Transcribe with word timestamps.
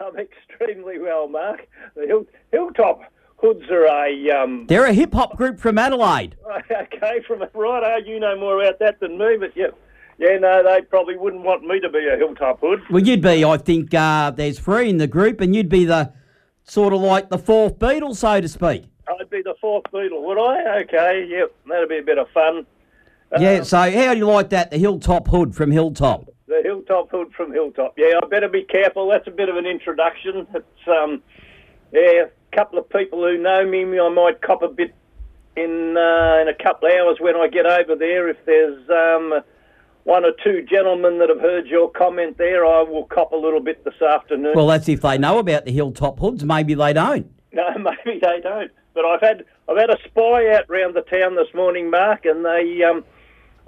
I'm 0.00 0.18
extremely 0.18 0.98
well, 0.98 1.28
Mark. 1.28 1.66
The 1.96 2.06
Hill, 2.06 2.26
Hilltop 2.52 3.00
Hoods 3.44 3.70
are 3.70 3.86
a. 3.86 4.30
Um, 4.30 4.64
They're 4.68 4.86
a 4.86 4.92
hip 4.92 5.12
hop 5.12 5.36
group 5.36 5.60
from 5.60 5.76
Adelaide. 5.76 6.36
okay, 6.70 7.20
from 7.26 7.40
right, 7.40 7.50
Oh, 7.54 7.98
you 8.04 8.18
know 8.18 8.38
more 8.38 8.62
about 8.62 8.78
that 8.78 9.00
than 9.00 9.18
me, 9.18 9.36
but 9.38 9.54
yeah. 9.54 9.66
Yeah, 10.16 10.38
no, 10.38 10.62
they 10.62 10.80
probably 10.82 11.16
wouldn't 11.16 11.42
want 11.42 11.64
me 11.64 11.80
to 11.80 11.88
be 11.90 12.06
a 12.06 12.16
Hilltop 12.16 12.60
Hood. 12.60 12.80
Well, 12.88 13.02
you'd 13.02 13.20
be, 13.20 13.44
I 13.44 13.56
think, 13.56 13.92
uh, 13.92 14.30
there's 14.30 14.60
three 14.60 14.88
in 14.88 14.98
the 14.98 15.08
group, 15.08 15.40
and 15.40 15.54
you'd 15.54 15.68
be 15.68 15.84
the 15.84 16.12
sort 16.62 16.92
of 16.94 17.00
like 17.00 17.28
the 17.30 17.36
fourth 17.38 17.78
Beatle, 17.78 18.14
so 18.14 18.40
to 18.40 18.48
speak. 18.48 18.84
I'd 19.08 19.28
be 19.28 19.42
the 19.42 19.56
fourth 19.60 19.84
Beatle, 19.92 20.22
would 20.24 20.38
I? 20.38 20.82
Okay, 20.82 21.26
yep, 21.28 21.52
that'd 21.68 21.88
be 21.88 21.98
a 21.98 22.02
bit 22.02 22.18
of 22.18 22.28
fun. 22.30 22.64
Yeah, 23.38 23.64
so 23.64 23.76
how 23.78 24.12
do 24.12 24.18
you 24.18 24.26
like 24.26 24.50
that? 24.50 24.70
The 24.70 24.78
Hilltop 24.78 25.26
Hood 25.28 25.54
from 25.54 25.72
Hilltop. 25.72 26.30
The 26.46 26.60
Hilltop 26.62 27.10
Hood 27.10 27.32
from 27.36 27.52
Hilltop. 27.52 27.94
Yeah, 27.98 28.20
I 28.22 28.26
better 28.26 28.48
be 28.48 28.62
careful. 28.62 29.08
That's 29.08 29.26
a 29.26 29.32
bit 29.32 29.48
of 29.48 29.56
an 29.56 29.66
introduction. 29.66 30.46
It's 30.54 30.88
um, 30.88 31.22
yeah, 31.92 32.26
couple 32.54 32.78
of 32.78 32.88
people 32.88 33.20
who 33.20 33.36
know 33.38 33.66
me, 33.66 33.82
I 33.98 34.08
might 34.08 34.40
cop 34.40 34.62
a 34.62 34.68
bit 34.68 34.94
in 35.56 35.96
uh, 35.96 36.40
in 36.40 36.48
a 36.48 36.54
couple 36.62 36.88
of 36.88 36.94
hours 36.94 37.16
when 37.20 37.36
I 37.36 37.48
get 37.48 37.66
over 37.66 37.94
there. 37.96 38.28
If 38.28 38.36
there's 38.46 38.88
um, 38.90 39.42
one 40.04 40.24
or 40.24 40.32
two 40.42 40.64
gentlemen 40.68 41.18
that 41.18 41.28
have 41.28 41.40
heard 41.40 41.66
your 41.66 41.90
comment 41.90 42.38
there, 42.38 42.64
I 42.64 42.82
will 42.82 43.04
cop 43.04 43.32
a 43.32 43.36
little 43.36 43.60
bit 43.60 43.84
this 43.84 44.00
afternoon. 44.00 44.52
Well, 44.54 44.66
that's 44.66 44.88
if 44.88 45.00
they 45.02 45.18
know 45.18 45.38
about 45.38 45.64
the 45.64 45.72
Hilltop 45.72 46.18
Hoods. 46.18 46.44
Maybe 46.44 46.74
they 46.74 46.92
don't. 46.92 47.30
No, 47.54 47.70
maybe 47.78 48.18
they 48.20 48.40
don't. 48.42 48.72
But 48.94 49.04
I've 49.04 49.20
had 49.20 49.44
I've 49.68 49.76
had 49.76 49.88
a 49.88 49.96
spy 50.08 50.52
out 50.56 50.68
round 50.68 50.96
the 50.96 51.02
town 51.02 51.36
this 51.36 51.46
morning, 51.54 51.88
Mark, 51.88 52.24
and 52.24 52.44
they 52.44 52.82
um, 52.82 53.04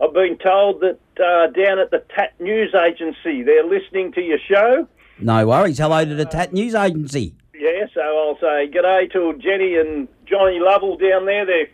I've 0.02 0.12
been 0.12 0.36
told 0.38 0.80
that 0.80 0.98
uh, 1.20 1.52
down 1.52 1.78
at 1.78 1.92
the 1.92 2.04
Tat 2.12 2.34
News 2.40 2.74
Agency 2.74 3.44
they're 3.44 3.64
listening 3.64 4.10
to 4.14 4.20
your 4.20 4.38
show. 4.50 4.88
No 5.20 5.46
worries. 5.46 5.78
Hello 5.78 6.04
to 6.04 6.14
the 6.16 6.24
Tat 6.24 6.52
News 6.52 6.74
Agency. 6.74 7.36
Yeah, 7.58 7.86
so 7.94 8.00
I'll 8.00 8.38
say 8.38 8.70
g'day 8.70 9.10
to 9.12 9.34
Jenny 9.38 9.76
and 9.76 10.08
Johnny 10.26 10.58
Lovell 10.60 10.96
down 10.98 11.24
there, 11.26 11.46
their 11.46 11.68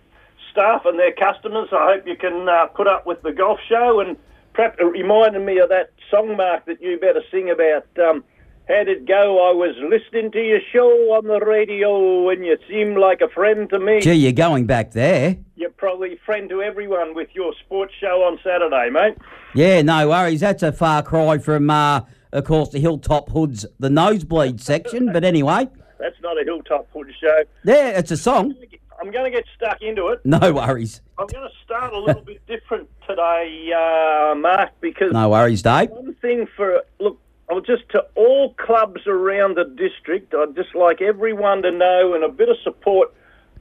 staff 0.51 0.83
and 0.85 0.99
their 0.99 1.13
customers. 1.13 1.69
I 1.73 1.95
hope 1.95 2.07
you 2.07 2.17
can 2.17 2.49
uh, 2.49 2.67
put 2.67 2.87
up 2.87 3.07
with 3.07 3.23
the 3.23 3.33
golf 3.33 3.59
show 3.69 4.01
and 4.01 4.17
perhaps 4.55 4.77
it 4.79 4.85
reminded 4.85 5.43
me 5.43 5.59
of 5.59 5.71
that 5.71 5.91
song, 6.11 6.37
Mark, 6.37 6.67
that 6.67 6.81
you 6.81 6.99
better 7.01 7.23
sing 7.31 7.51
about. 7.51 7.87
Um, 7.99 8.23
how 8.69 8.85
did 8.85 8.89
it 8.89 9.07
go? 9.07 9.51
I 9.51 9.53
was 9.53 9.75
listening 9.79 10.31
to 10.33 10.39
your 10.41 10.61
show 10.73 10.89
on 11.15 11.27
the 11.27 11.41
radio 11.45 12.29
and 12.29 12.45
you 12.45 12.57
seemed 12.69 12.97
like 12.97 13.21
a 13.21 13.29
friend 13.29 13.69
to 13.71 13.81
me. 13.81 14.01
Gee, 14.01 14.15
you're 14.15 14.33
going 14.33 14.67
back 14.67 14.93
there. 14.93 15.37
You're 15.57 15.71
probably 15.71 16.15
a 16.15 16.19
friend 16.25 16.49
to 16.51 16.63
everyone 16.63 17.15
with 17.15 17.29
your 17.33 17.55
sports 17.65 17.93
show 18.01 18.23
on 18.23 18.39
Saturday, 18.45 18.89
mate. 18.91 19.17
Yeah, 19.55 19.83
no 19.83 20.09
worries. 20.09 20.41
That's 20.41 20.63
a 20.63 20.71
far 20.71 21.03
cry 21.03 21.39
from, 21.39 21.71
uh, 21.71 22.03
of 22.33 22.45
course, 22.45 22.71
the 22.71 22.79
Hilltop 22.81 23.31
Hoods, 23.31 23.67
the 23.79 23.91
nosebleed 23.91 24.61
section. 24.61 25.13
But 25.13 25.25
anyway. 25.25 25.69
That's 25.99 26.21
not 26.23 26.41
a 26.41 26.45
Hilltop 26.45 26.89
Hood 26.93 27.13
show. 27.21 27.45
Yeah, 27.65 27.99
it's 27.99 28.11
a 28.11 28.17
song. 28.17 28.55
I'm 29.01 29.11
going 29.11 29.25
to 29.25 29.37
get 29.37 29.45
stuck 29.57 29.83
into 29.83 30.09
it. 30.09 30.21
No 30.25 30.53
worries. 30.53 31.01
I'm 31.19 31.27
going 31.27 31.49
to 31.49 31.55
start 31.65 31.93
a 31.93 31.99
little 31.99 32.23
bit 32.23 32.45
different 32.47 32.89
today, 33.09 33.71
uh, 33.77 34.35
Mark, 34.37 34.71
because 34.81 35.13
No 35.13 35.29
worries, 35.29 35.63
Dave. 35.63 35.91
one 35.91 36.15
thing 36.15 36.47
for 36.57 36.83
look, 37.01 37.19
I'll 37.51 37.61
just 37.61 37.89
to 37.91 38.05
all 38.15 38.55
clubs 38.55 39.07
around 39.07 39.57
the 39.57 39.65
district. 39.65 40.35
I'd 40.35 40.55
just 40.55 40.75
like 40.75 41.03
everyone 41.03 41.63
to 41.63 41.71
know 41.73 42.15
and 42.15 42.25
a 42.25 42.29
bit 42.29 42.49
of 42.49 42.57
support. 42.63 43.13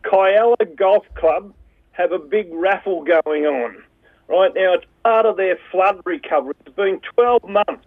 Kialla 0.04 0.76
Golf 0.76 1.06
Club 1.16 1.54
have 1.92 2.12
a 2.12 2.20
big 2.20 2.48
raffle 2.52 3.04
going 3.04 3.46
on. 3.46 3.84
Right 4.28 4.52
now, 4.56 4.74
it's 4.76 4.86
part 5.04 5.26
of 5.26 5.38
their 5.38 5.58
flood 5.72 6.02
recovery. 6.06 6.54
It's 6.66 6.76
been 6.76 7.02
12 7.16 7.44
months, 7.50 7.86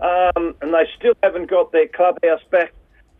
um, 0.00 0.54
and 0.60 0.72
they 0.72 0.86
still 0.96 1.14
haven't 1.22 1.50
got 1.50 1.72
their 1.72 1.88
clubhouse 1.88 2.42
back 2.50 2.72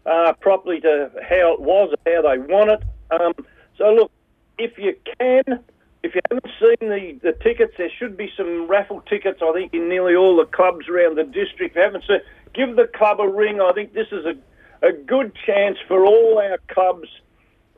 uh, 0.07 0.33
properly 0.41 0.81
to 0.81 1.11
how 1.29 1.55
it 1.55 1.61
was, 1.61 1.95
how 2.07 2.23
they 2.23 2.39
want 2.39 2.71
it. 2.71 2.83
Um, 3.11 3.33
so, 3.77 3.93
look, 3.93 4.11
if 4.59 4.79
you 4.79 4.97
can, 5.19 5.61
if 6.03 6.15
you 6.15 6.21
haven't 6.31 6.47
seen 6.61 6.89
the, 6.89 7.19
the 7.23 7.33
tickets, 7.43 7.75
there 7.79 7.91
should 7.99 8.17
be 8.17 8.31
some 8.37 8.69
raffle 8.69 9.03
tickets, 9.03 9.41
I 9.43 9.53
think, 9.53 9.75
in 9.75 9.89
nearly 9.89 10.15
all 10.15 10.37
the 10.37 10.47
clubs 10.47 10.89
around 10.89 11.17
the 11.17 11.25
district. 11.25 11.73
If 11.73 11.77
you 11.77 11.83
haven't 11.83 12.05
seen, 12.07 12.21
give 12.55 12.77
the 12.77 12.89
club 12.97 13.21
a 13.21 13.29
ring. 13.29 13.61
I 13.61 13.73
think 13.73 13.93
this 13.93 14.09
is 14.13 14.25
a, 14.25 14.87
a 14.87 14.93
good 14.93 15.33
chance 15.47 15.79
for 15.87 16.05
all 16.05 16.39
our 16.39 16.59
clubs 16.69 17.09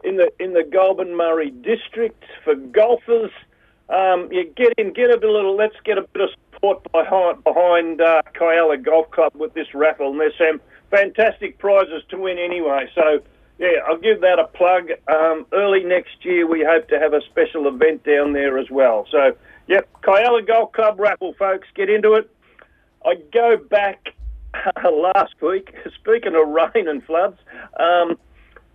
in 0.05 0.17
the 0.17 0.33
in 0.39 0.55
the 0.55 0.65
Goulburn 0.65 1.17
Murray 1.17 1.51
district 1.51 2.25
for 2.45 2.55
golfers. 2.55 3.31
Um, 3.89 4.29
you 4.31 4.45
get 4.57 4.73
in, 4.79 4.93
get 4.93 5.11
a 5.11 5.17
little. 5.17 5.57
Let's 5.57 5.77
get 5.85 5.99
a 5.99 6.03
bit 6.03 6.23
of 6.23 6.31
support 6.61 6.83
behind 6.93 7.43
behind 7.45 8.01
uh, 8.01 8.23
Kialla 8.35 8.83
Golf 8.83 9.11
Club 9.11 9.33
with 9.35 9.55
this 9.55 9.75
raffle, 9.75 10.11
and 10.11 10.21
there's 10.21 10.37
some 10.39 10.61
fantastic 10.91 11.59
prizes 11.59 12.03
to 12.11 12.19
win 12.19 12.39
anyway. 12.39 12.89
So 12.95 13.21
yeah, 13.59 13.81
I'll 13.87 13.99
give 13.99 14.21
that 14.21 14.39
a 14.39 14.47
plug. 14.47 14.91
Um, 15.09 15.47
early 15.53 15.85
next 15.85 16.25
year, 16.25 16.47
we 16.47 16.65
hope 16.65 16.89
to 16.89 16.99
have 16.99 17.13
a 17.13 17.21
special 17.23 17.67
event 17.69 18.05
down 18.05 18.33
there 18.33 18.59
as 18.59 18.71
well. 18.71 19.07
So 19.11 19.37
yep, 19.67 19.89
Kialla 20.03 20.47
Golf 20.47 20.73
Club 20.73 20.99
raffle, 20.99 21.35
folks, 21.39 21.69
get 21.75 21.89
into 21.89 22.15
it. 22.15 22.31
I 23.05 23.15
go 23.33 23.57
back 23.57 24.15
last 24.85 25.35
week. 25.41 25.75
Speaking 26.01 26.35
of 26.35 26.49
rain 26.49 26.89
and 26.89 27.03
floods. 27.05 27.39
Um, 27.79 28.19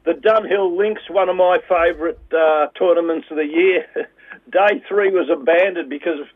the 0.05 0.13
Dunhill 0.13 0.77
Links, 0.77 1.01
one 1.09 1.29
of 1.29 1.35
my 1.35 1.57
favourite 1.67 2.19
uh, 2.31 2.67
tournaments 2.77 3.27
of 3.31 3.37
the 3.37 3.45
year. 3.45 3.87
Day 4.51 4.83
three 4.87 5.09
was 5.09 5.29
abandoned 5.31 5.89
because 5.89 6.19
of 6.19 6.27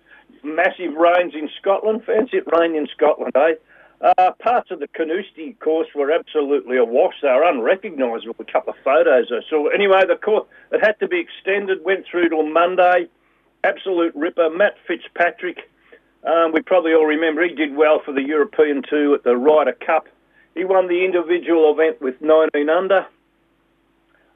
massive 0.44 0.94
rains 0.96 1.34
in 1.34 1.50
Scotland. 1.60 2.04
Fancy 2.06 2.38
it 2.38 2.46
rain 2.52 2.76
in 2.76 2.88
Scotland, 2.88 3.34
eh? 3.36 3.54
Uh, 4.02 4.32
parts 4.40 4.72
of 4.72 4.80
the 4.80 4.88
Carnoustie 4.88 5.58
course 5.60 5.88
were 5.94 6.12
absolutely 6.12 6.78
awash. 6.78 7.16
They 7.22 7.28
were 7.28 7.44
unrecognisable. 7.44 8.36
A 8.40 8.52
couple 8.52 8.74
of 8.74 8.80
photos 8.84 9.30
I 9.32 9.42
saw. 9.50 9.68
Anyway, 9.68 10.02
the 10.08 10.16
course 10.16 10.48
it 10.72 10.80
had 10.82 10.98
to 11.00 11.08
be 11.08 11.20
extended. 11.20 11.84
Went 11.84 12.06
through 12.10 12.30
till 12.30 12.48
Monday. 12.48 13.10
Absolute 13.64 14.16
ripper. 14.16 14.50
Matt 14.50 14.76
Fitzpatrick. 14.88 15.70
Um, 16.24 16.54
we 16.54 16.62
probably 16.62 16.94
all 16.94 17.06
remember 17.06 17.44
he 17.44 17.54
did 17.54 17.76
well 17.76 18.02
for 18.04 18.14
the 18.14 18.24
European 18.24 18.84
Two 18.90 19.14
at 19.16 19.24
the 19.24 19.36
Ryder 19.36 19.74
Cup. 19.74 20.08
He 20.56 20.64
won 20.64 20.88
the 20.88 21.04
individual 21.04 21.72
event 21.74 22.02
with 22.02 22.22
19 22.22 22.70
under. 22.70 23.06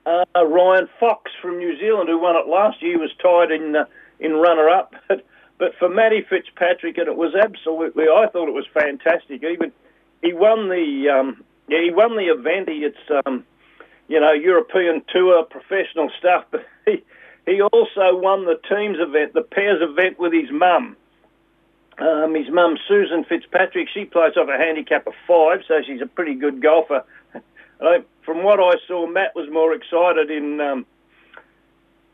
Uh, 0.06 0.26
Ryan 0.36 0.90
Fox 1.00 1.32
from 1.42 1.58
New 1.58 1.78
Zealand, 1.80 2.10
who 2.10 2.20
won 2.20 2.36
it 2.36 2.48
last 2.48 2.82
year, 2.82 3.00
was 3.00 3.12
tied 3.22 3.52
in 3.52 3.76
uh, 3.76 3.86
in 4.20 4.34
runner 4.34 4.70
up. 4.70 4.94
But, 5.58 5.76
for 5.78 5.88
Matty 5.88 6.26
Fitzpatrick, 6.28 6.98
and 6.98 7.08
it 7.08 7.16
was 7.16 7.36
absolutely, 7.36 8.06
I 8.06 8.28
thought 8.28 8.48
it 8.48 8.54
was 8.54 8.66
fantastic. 8.74 9.44
Even 9.44 9.72
he 10.22 10.34
won 10.34 10.70
the 10.70 11.10
um, 11.10 11.44
yeah 11.68 11.82
he 11.84 11.92
won 11.92 12.16
the 12.16 12.32
event. 12.32 12.70
He 12.70 12.86
it's 12.86 13.26
um, 13.26 13.46
you 14.08 14.20
know 14.20 14.32
European 14.32 15.04
Tour 15.08 15.44
professional 15.44 16.10
stuff, 16.18 16.46
but 16.52 16.66
he 16.86 17.04
he 17.46 17.62
also 17.62 18.16
won 18.16 18.46
the 18.46 18.60
teams 18.70 18.98
event, 19.00 19.34
the 19.34 19.42
pairs 19.42 19.82
event 19.82 20.18
with 20.20 20.34
his 20.34 20.50
mum. 20.52 20.96
Um, 22.00 22.34
his 22.34 22.50
mum, 22.50 22.78
Susan 22.88 23.24
Fitzpatrick, 23.24 23.88
she 23.94 24.06
plays 24.06 24.36
off 24.36 24.50
a 24.50 24.58
handicap 24.58 25.06
of 25.06 25.14
five, 25.28 25.60
so 25.68 25.76
she's 25.86 26.02
a 26.02 26.08
pretty 26.08 26.34
good 26.34 26.60
golfer. 26.62 27.04
I, 27.82 28.04
from 28.26 28.44
what 28.44 28.60
I 28.60 28.80
saw, 28.88 29.06
Matt 29.06 29.36
was 29.36 29.48
more 29.52 29.74
excited 29.74 30.32
in 30.32 30.60
um, 30.60 30.86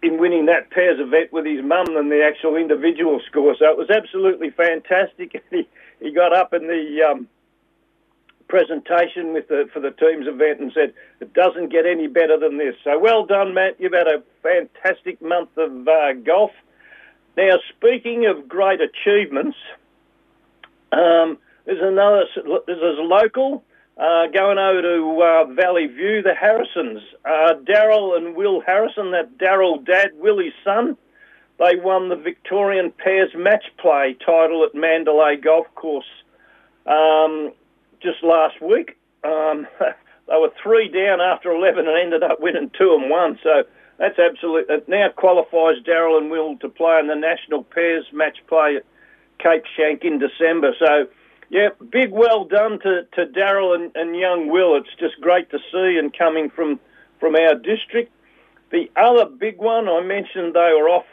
in 0.02 0.18
winning 0.18 0.46
that 0.46 0.70
pairs 0.72 1.00
event 1.00 1.34
with 1.34 1.46
his 1.46 1.64
mum 1.64 1.86
than 1.94 2.10
the 2.10 2.24
actual 2.24 2.56
individual 2.56 3.20
score. 3.28 3.56
So 3.58 3.66
it 3.66 3.78
was 3.78 3.90
absolutely 3.90 4.50
fantastic. 4.52 5.44
he 5.52 5.68
he 6.00 6.12
got 6.12 6.34
up 6.34 6.54
in 6.54 6.68
the 6.68 7.04
um, 7.10 7.28
presentation 8.48 9.34
with 9.34 9.48
the 9.48 9.70
for 9.74 9.80
the 9.80 9.92
teams 9.92 10.28
event 10.28 10.60
and 10.60 10.72
said 10.74 10.94
it 11.20 11.34
doesn't 11.34 11.70
get 11.70 11.86
any 11.86 12.08
better 12.08 12.38
than 12.38 12.58
this. 12.58 12.76
So 12.84 12.98
well 12.98 13.26
done, 13.26 13.54
Matt. 13.54 13.80
You've 13.80 13.94
had 13.94 14.08
a 14.08 14.24
fantastic 14.42 15.22
month 15.22 15.50
of 15.58 15.88
uh, 15.88 16.14
golf. 16.14 16.52
Now, 17.38 17.58
speaking 17.78 18.26
of 18.26 18.50
great 18.50 18.80
achievements, 18.82 19.58
um, 20.92 21.38
there's 21.66 21.82
another. 21.82 22.24
There's 22.66 22.98
a 22.98 23.02
local 23.02 23.64
uh, 24.00 24.28
going 24.28 24.58
over 24.58 24.82
to 24.82 25.22
uh, 25.22 25.54
Valley 25.54 25.88
View, 25.88 26.22
the 26.22 26.34
Harrisons. 26.34 27.02
Uh, 27.26 27.56
Daryl 27.64 28.16
and 28.16 28.36
Will 28.36 28.62
Harrison, 28.62 29.12
that 29.12 29.38
Daryl 29.38 29.86
dad, 29.86 30.12
Willie's 30.16 30.54
son, 30.64 30.98
they 31.60 31.76
won 31.76 32.08
the 32.08 32.16
Victorian 32.16 32.92
Pairs 32.92 33.32
Match 33.36 33.66
Play 33.78 34.16
title 34.26 34.64
at 34.64 34.74
Mandalay 34.74 35.36
Golf 35.36 35.68
Course 35.76 36.06
um, 36.86 37.52
just 38.02 38.24
last 38.24 38.62
week. 38.62 38.98
Um, 39.26 39.68
they 39.80 40.36
were 40.36 40.54
three 40.64 40.88
down 40.88 41.20
after 41.20 41.52
11 41.52 41.86
and 41.86 41.98
ended 41.98 42.24
up 42.24 42.40
winning 42.40 42.72
two 42.78 42.98
and 42.98 43.10
one. 43.10 43.38
So 43.44 43.64
that's 43.98 44.18
absolute. 44.18 44.70
It 44.70 44.88
now 44.88 45.10
qualifies 45.10 45.84
Daryl 45.86 46.18
and 46.18 46.32
Will 46.32 46.58
to 46.60 46.70
play 46.70 47.00
in 47.00 47.08
the 47.08 47.16
national 47.16 47.66
pairs 47.66 48.06
match 48.14 48.38
play 48.48 48.78
at 48.78 48.86
Cape 49.40 49.66
Schanck 49.78 50.06
in 50.06 50.20
December. 50.20 50.74
So, 50.80 51.08
yeah, 51.50 51.70
big 51.92 52.12
well 52.12 52.46
done 52.46 52.80
to, 52.80 53.08
to 53.14 53.26
Daryl 53.26 53.76
and, 53.76 53.92
and 53.96 54.16
young 54.16 54.50
Will. 54.50 54.76
It's 54.76 54.94
just 55.00 55.20
great 55.22 55.50
to 55.52 55.60
see 55.72 55.98
and 55.98 56.16
coming 56.16 56.50
from, 56.50 56.80
from 57.20 57.36
our 57.36 57.56
district. 57.56 58.12
The 58.72 58.90
other 58.96 59.26
big 59.26 59.58
one, 59.58 59.90
I 59.90 60.02
mentioned 60.02 60.54
they 60.54 60.74
were 60.80 60.90
off 60.90 61.06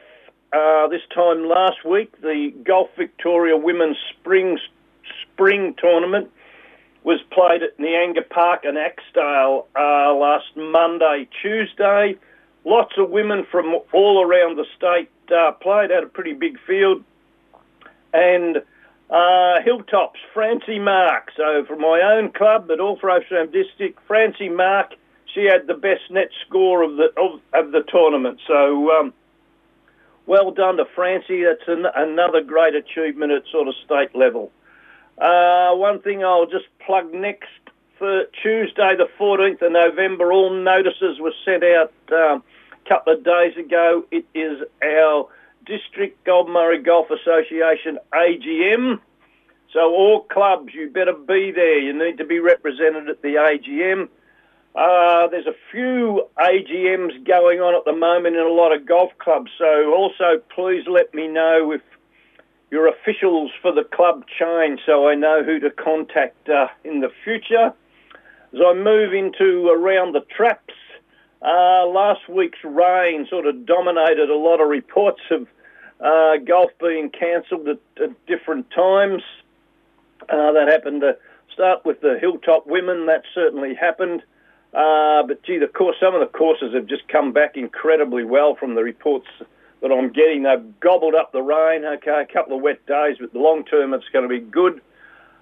uh, 0.53 0.89
this 0.89 1.03
time 1.15 1.45
last 1.49 1.85
week, 1.85 2.21
the 2.21 2.53
Golf 2.65 2.89
Victoria 2.97 3.57
Women's 3.57 3.97
Spring 4.11 4.59
Spring 5.23 5.75
Tournament 5.79 6.31
was 7.05 7.21
played 7.31 7.63
at 7.63 7.79
Neangar 7.79 8.29
Park 8.29 8.65
in 8.65 8.75
Axedale 8.75 9.67
uh, 9.77 10.15
last 10.15 10.57
Monday, 10.57 11.29
Tuesday. 11.43 12.17
Lots 12.65 12.95
of 12.97 13.11
women 13.11 13.47
from 13.51 13.77
all 13.93 14.25
around 14.25 14.57
the 14.57 14.65
state 14.77 15.11
uh, 15.31 15.53
played, 15.53 15.91
had 15.91 16.03
a 16.03 16.09
pretty 16.09 16.33
big 16.33 16.59
field. 16.67 17.05
And 18.13 18.63
uh, 19.11 19.61
Hilltops, 19.65 20.19
Francie 20.35 20.79
Mark. 20.79 21.31
So 21.37 21.65
from 21.67 21.81
my 21.81 22.01
own 22.03 22.33
club, 22.33 22.67
but 22.69 22.81
all 22.81 22.97
for 22.99 23.11
Ocean 23.11 23.51
District, 23.53 23.99
Francie 24.07 24.49
Mark, 24.49 24.95
she 25.33 25.45
had 25.45 25.67
the 25.67 25.75
best 25.75 26.11
net 26.11 26.31
score 26.47 26.83
of 26.83 26.97
the 26.97 27.13
of, 27.17 27.41
of 27.53 27.73
the 27.73 27.83
tournament. 27.83 28.41
So 28.47 28.91
um, 28.93 29.13
well 30.27 30.51
done 30.51 30.77
to 30.79 30.85
Francie. 30.95 31.45
That's 31.45 31.69
an, 31.69 31.87
another 31.95 32.43
great 32.43 32.75
achievement 32.75 33.33
at 33.33 33.43
sort 33.51 33.69
of 33.69 33.75
state 33.85 34.15
level. 34.15 34.51
Uh, 35.19 35.75
one 35.75 36.01
thing 36.01 36.25
I'll 36.25 36.47
just 36.47 36.67
plug 36.85 37.13
next 37.15 37.49
for 37.99 38.25
Tuesday, 38.43 38.95
the 38.97 39.09
14th 39.19 39.63
of 39.63 39.73
November, 39.73 40.33
all 40.33 40.51
notices 40.51 41.19
were 41.19 41.33
sent 41.45 41.65
out 41.65 41.93
um, 42.13 42.43
a 42.85 42.89
couple 42.89 43.15
of 43.15 43.25
days 43.25 43.57
ago. 43.57 44.05
It 44.11 44.27
is 44.35 44.63
our 44.85 45.29
District 45.67 46.25
Goulburn 46.25 46.83
Golf 46.83 47.09
Association 47.11 47.99
AGM. 48.13 49.01
So 49.73 49.81
all 49.81 50.23
clubs, 50.23 50.73
you 50.73 50.91
better 50.91 51.13
be 51.13 51.53
there. 51.53 51.79
You 51.79 51.93
need 51.93 52.19
to 52.19 52.25
be 52.25 52.39
represented 52.39 53.09
at 53.09 53.21
the 53.23 53.35
AGM. 53.35 54.09
Uh, 54.75 55.27
there's 55.29 55.47
a 55.47 55.57
few 55.71 56.29
AGMs 56.39 57.27
going 57.27 57.61
on 57.61 57.75
at 57.75 57.85
the 57.85 57.97
moment 57.97 58.37
in 58.37 58.43
a 58.43 58.49
lot 58.49 58.75
of 58.75 58.87
golf 58.87 59.11
clubs. 59.19 59.51
So 59.59 59.93
also 59.95 60.41
please 60.55 60.85
let 60.87 61.15
me 61.15 61.29
know 61.29 61.73
if 61.73 61.81
your 62.71 62.89
officials 62.89 63.51
for 63.63 63.73
the 63.73 63.85
club 63.85 64.25
change 64.39 64.81
so 64.85 65.09
I 65.09 65.15
know 65.15 65.43
who 65.43 65.59
to 65.61 65.71
contact 65.71 66.49
uh, 66.49 66.69
in 66.85 67.01
the 67.01 67.11
future. 67.25 67.73
As 68.53 68.61
I 68.65 68.75
move 68.75 69.15
into 69.15 69.69
around 69.69 70.15
the 70.15 70.25
traps, 70.37 70.75
uh, 71.43 71.87
last 71.87 72.29
week's 72.29 72.59
rain 72.65 73.27
sort 73.29 73.47
of 73.47 73.67
dominated 73.67 74.31
a 74.31 74.37
lot 74.37 74.61
of 74.61 74.69
reports 74.69 75.21
of 75.31 75.47
uh, 76.01 76.37
golf 76.47 76.71
being 76.81 77.11
cancelled 77.11 77.69
at, 77.69 77.79
at, 78.03 78.27
different 78.27 78.71
times. 78.71 79.23
Uh, 80.23 80.53
that 80.53 80.69
happened 80.69 81.03
to 81.03 81.17
start 81.53 81.85
with 81.85 82.01
the 82.01 82.19
Hilltop 82.21 82.67
women. 82.67 83.07
That 83.07 83.23
certainly 83.35 83.75
happened. 83.75 84.23
Uh, 84.75 85.23
but 85.23 85.43
gee, 85.43 85.59
the 85.59 85.69
course, 85.69 85.97
some 86.01 86.15
of 86.15 86.21
the 86.21 86.27
courses 86.27 86.75
have 86.75 86.87
just 86.87 87.09
come 87.09 87.33
back 87.33 87.57
incredibly 87.57 88.25
well 88.25 88.55
from 88.57 88.75
the 88.75 88.83
reports 88.83 89.29
that 89.81 89.93
I'm 89.93 90.13
getting. 90.13 90.43
They've 90.43 90.81
gobbled 90.81 91.15
up 91.15 91.33
the 91.33 91.43
rain. 91.43 91.85
Okay, 91.85 92.25
a 92.29 92.33
couple 92.33 92.57
of 92.57 92.63
wet 92.63 92.85
days, 92.87 93.17
but 93.21 93.33
the 93.33 93.39
long 93.39 93.65
term 93.65 93.95
it's 93.95 94.09
going 94.13 94.29
to 94.29 94.29
be 94.29 94.41
good. 94.41 94.81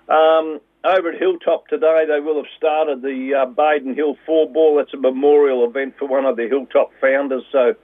Um, 0.09 0.61
over 0.85 1.11
at 1.11 1.19
Hilltop 1.19 1.67
today, 1.69 2.05
they 2.07 2.21
will 2.21 2.37
have 2.37 2.51
started 2.57 3.01
the 3.01 3.35
uh, 3.35 3.47
Baden 3.47 3.95
Hill 3.95 4.17
Four 4.27 4.51
Ball. 4.51 4.77
That's 4.77 4.93
a 4.93 4.99
memorial 4.99 5.65
event 5.65 5.95
for 5.99 6.07
one 6.07 6.27
of 6.27 6.37
the 6.37 6.47
Hilltop 6.47 6.91
founders. 7.01 7.43
So 7.51 7.75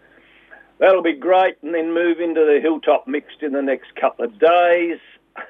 that'll 0.81 1.03
be 1.03 1.13
great. 1.13 1.57
And 1.63 1.75
then 1.75 1.95
move 1.95 2.21
into 2.21 2.41
the 2.41 2.59
Hilltop 2.61 3.07
Mixed 3.07 3.43
in 3.43 3.53
the 3.53 3.63
next 3.63 3.95
couple 3.95 4.25
of 4.25 4.39
days. 4.39 4.99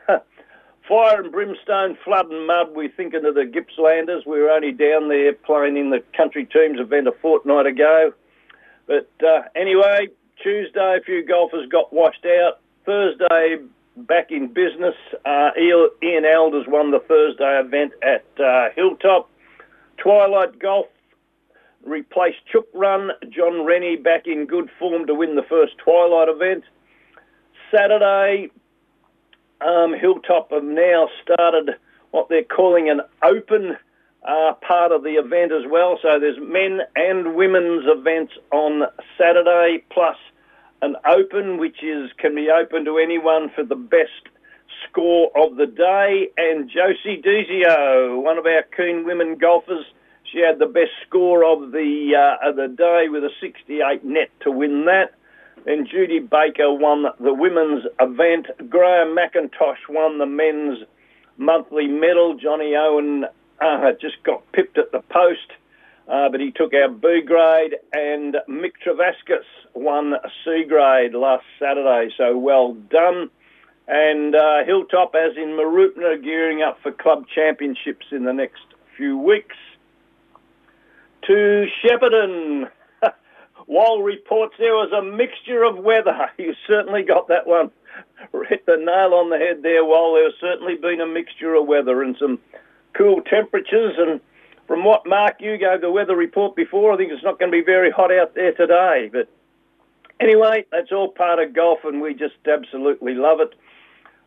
Fire 0.88 1.22
and 1.22 1.32
brimstone, 1.32 1.96
flood 2.04 2.30
and 2.30 2.46
mud. 2.46 2.74
We're 2.74 2.90
thinking 2.90 3.24
of 3.24 3.34
the 3.34 3.42
Gippslanders. 3.42 4.26
We 4.26 4.40
were 4.40 4.50
only 4.50 4.72
down 4.72 5.08
there 5.08 5.32
playing 5.32 5.76
in 5.76 5.90
the 5.90 6.02
country 6.16 6.44
teams 6.44 6.80
event 6.80 7.06
a 7.06 7.12
fortnight 7.12 7.66
ago. 7.66 8.12
But 8.86 9.08
uh, 9.24 9.42
anyway, 9.54 10.08
Tuesday, 10.42 10.98
a 11.00 11.04
few 11.04 11.24
golfers 11.24 11.68
got 11.70 11.92
washed 11.92 12.26
out. 12.26 12.58
Thursday, 12.84 13.58
back 13.96 14.32
in 14.32 14.48
business. 14.48 14.96
Uh, 15.24 15.50
Ian 15.56 16.24
Elders 16.24 16.66
won 16.66 16.90
the 16.90 16.98
Thursday 16.98 17.60
event 17.60 17.92
at 18.02 18.24
uh, 18.42 18.70
Hilltop. 18.74 19.30
Twilight 19.98 20.58
Golf 20.58 20.86
replaced 21.84 22.38
Chook 22.50 22.68
Run. 22.74 23.10
John 23.30 23.64
Rennie 23.64 23.96
back 23.96 24.26
in 24.26 24.46
good 24.46 24.70
form 24.78 25.06
to 25.06 25.14
win 25.14 25.36
the 25.36 25.42
first 25.42 25.78
Twilight 25.78 26.28
event. 26.28 26.64
Saturday, 27.74 28.50
um, 29.60 29.94
Hilltop 29.94 30.50
have 30.50 30.64
now 30.64 31.08
started 31.22 31.76
what 32.10 32.28
they're 32.28 32.42
calling 32.42 32.90
an 32.90 33.00
open 33.22 33.76
uh, 34.26 34.52
part 34.66 34.92
of 34.92 35.02
the 35.02 35.14
event 35.14 35.52
as 35.52 35.62
well. 35.70 35.98
So 36.02 36.18
there's 36.18 36.38
men 36.40 36.80
and 36.96 37.34
women's 37.34 37.84
events 37.86 38.32
on 38.52 38.82
Saturday, 39.16 39.84
plus 39.90 40.16
an 40.82 40.96
open, 41.06 41.58
which 41.58 41.82
is 41.82 42.10
can 42.18 42.34
be 42.34 42.50
open 42.50 42.84
to 42.84 42.98
anyone 42.98 43.50
for 43.54 43.64
the 43.64 43.76
best 43.76 44.28
score 44.88 45.30
of 45.36 45.56
the 45.56 45.66
day. 45.66 46.28
And 46.36 46.68
Josie 46.68 47.22
Dizio, 47.22 48.22
one 48.22 48.38
of 48.38 48.46
our 48.46 48.62
keen 48.76 49.04
women 49.04 49.36
golfers, 49.38 49.84
she 50.32 50.40
had 50.40 50.58
the 50.58 50.66
best 50.66 50.92
score 51.06 51.44
of 51.44 51.72
the 51.72 52.12
uh, 52.16 52.48
of 52.48 52.56
the 52.56 52.68
day 52.68 53.06
with 53.08 53.24
a 53.24 53.30
68 53.40 54.04
net 54.04 54.30
to 54.42 54.50
win 54.50 54.84
that. 54.86 55.14
And 55.66 55.86
Judy 55.86 56.20
Baker 56.20 56.72
won 56.72 57.04
the 57.18 57.34
women's 57.34 57.84
event. 58.00 58.46
Graham 58.70 59.14
McIntosh 59.14 59.88
won 59.88 60.18
the 60.18 60.26
men's 60.26 60.78
monthly 61.36 61.86
medal. 61.86 62.36
Johnny 62.40 62.74
Owen 62.76 63.26
uh, 63.60 63.92
just 64.00 64.22
got 64.24 64.50
pipped 64.52 64.78
at 64.78 64.92
the 64.92 65.00
post. 65.00 65.52
Uh, 66.08 66.28
but 66.28 66.40
he 66.40 66.50
took 66.50 66.72
our 66.74 66.88
B 66.88 67.22
grade, 67.24 67.76
and 67.92 68.36
Mick 68.48 68.72
Travaskis 68.84 69.44
won 69.74 70.14
C 70.44 70.64
grade 70.68 71.14
last 71.14 71.44
Saturday, 71.58 72.12
so 72.16 72.36
well 72.36 72.74
done. 72.74 73.30
And 73.86 74.34
uh, 74.34 74.64
Hilltop, 74.66 75.14
as 75.14 75.36
in 75.36 75.50
Mooroopna, 75.50 76.22
gearing 76.22 76.62
up 76.62 76.78
for 76.82 76.90
club 76.90 77.26
championships 77.32 78.06
in 78.10 78.24
the 78.24 78.32
next 78.32 78.62
few 78.96 79.18
weeks. 79.18 79.56
To 81.26 81.66
Shepparton, 81.84 82.68
Wall 83.66 84.02
reports 84.02 84.54
there 84.58 84.74
was 84.74 84.92
a 84.92 85.02
mixture 85.02 85.62
of 85.64 85.78
weather. 85.78 86.30
You 86.38 86.54
certainly 86.66 87.02
got 87.02 87.28
that 87.28 87.46
one. 87.46 87.70
Hit 88.48 88.66
the 88.66 88.76
nail 88.76 89.14
on 89.14 89.30
the 89.30 89.38
head 89.38 89.62
there, 89.62 89.84
Wall. 89.84 90.14
There's 90.14 90.34
certainly 90.40 90.76
been 90.76 91.00
a 91.00 91.06
mixture 91.06 91.54
of 91.54 91.66
weather 91.66 92.02
and 92.02 92.16
some 92.18 92.38
cool 92.96 93.20
temperatures 93.22 93.94
and 93.98 94.20
from 94.70 94.84
what 94.84 95.04
Mark 95.04 95.38
you 95.40 95.58
gave 95.58 95.80
the 95.80 95.90
weather 95.90 96.14
report 96.14 96.54
before, 96.54 96.92
I 96.92 96.96
think 96.96 97.10
it's 97.10 97.24
not 97.24 97.40
going 97.40 97.50
to 97.50 97.58
be 97.58 97.64
very 97.64 97.90
hot 97.90 98.12
out 98.12 98.36
there 98.36 98.52
today. 98.52 99.10
But 99.12 99.28
anyway, 100.20 100.64
that's 100.70 100.92
all 100.92 101.08
part 101.08 101.40
of 101.40 101.52
golf, 101.52 101.80
and 101.82 102.00
we 102.00 102.14
just 102.14 102.36
absolutely 102.46 103.14
love 103.14 103.40
it. 103.40 103.52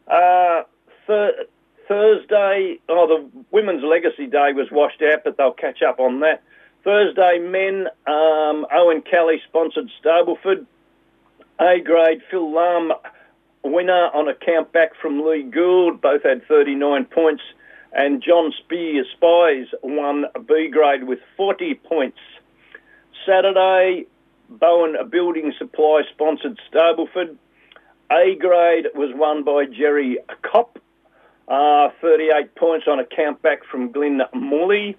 Uh, 0.06 0.64
th- 1.08 1.48
Thursday, 1.88 2.78
oh, 2.90 3.08
the 3.08 3.44
Women's 3.52 3.86
Legacy 3.86 4.28
Day 4.28 4.52
was 4.52 4.68
washed 4.70 5.02
out, 5.02 5.24
but 5.24 5.38
they'll 5.38 5.54
catch 5.54 5.82
up 5.82 6.02
on 6.02 6.20
that. 6.20 6.44
Thursday, 6.84 7.40
men, 7.40 7.88
um, 8.08 8.66
Owen 8.74 9.02
Kelly 9.02 9.42
sponsored 9.48 9.90
Stableford. 10.04 10.66
A 11.60 11.80
grade, 11.80 12.22
Phil 12.30 12.52
Lam, 12.52 12.92
winner 13.64 14.10
on 14.14 14.28
a 14.28 14.34
count 14.34 14.72
back 14.74 14.92
from 15.02 15.26
Lee 15.26 15.44
Gould. 15.44 16.02
Both 16.02 16.24
had 16.24 16.46
39 16.48 17.06
points 17.06 17.42
and 17.94 18.24
John 18.24 18.52
Spears 18.64 19.08
Spies 19.14 19.68
won 19.84 20.26
B 20.48 20.70
grade 20.72 21.04
with 21.04 21.20
40 21.38 21.76
points. 21.76 22.18
Saturday, 23.26 24.08
Bowen 24.50 24.96
Building 25.10 25.54
Supply 25.58 26.02
sponsored 26.12 26.60
Stableford. 26.72 27.36
A 28.12 28.36
grade 28.36 28.88
was 28.96 29.12
won 29.16 29.44
by 29.44 29.66
Jerry 29.66 30.18
Kopp, 30.42 30.80
uh, 31.48 31.90
38 32.02 32.56
points 32.56 32.88
on 32.88 33.00
a 33.00 33.06
count 33.06 33.42
back 33.42 33.64
from 33.64 33.92
Glenn 33.92 34.22
Morley. 34.34 34.98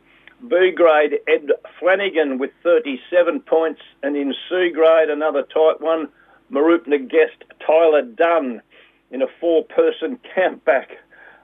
B 0.49 0.73
grade, 0.75 1.21
Ed 1.29 1.51
Flanagan 1.79 2.39
with 2.39 2.51
37 2.63 3.41
points. 3.41 3.81
And 4.03 4.17
in 4.17 4.35
C 4.49 4.71
grade, 4.75 5.11
another 5.11 5.43
tight 5.43 5.81
one, 5.81 6.09
Mooroopna 6.51 7.09
guest 7.09 7.45
Tyler 7.67 8.03
Dunn 8.03 8.63
in 9.11 9.23
a 9.23 9.27
four-person 9.41 10.19
countback. 10.37 10.97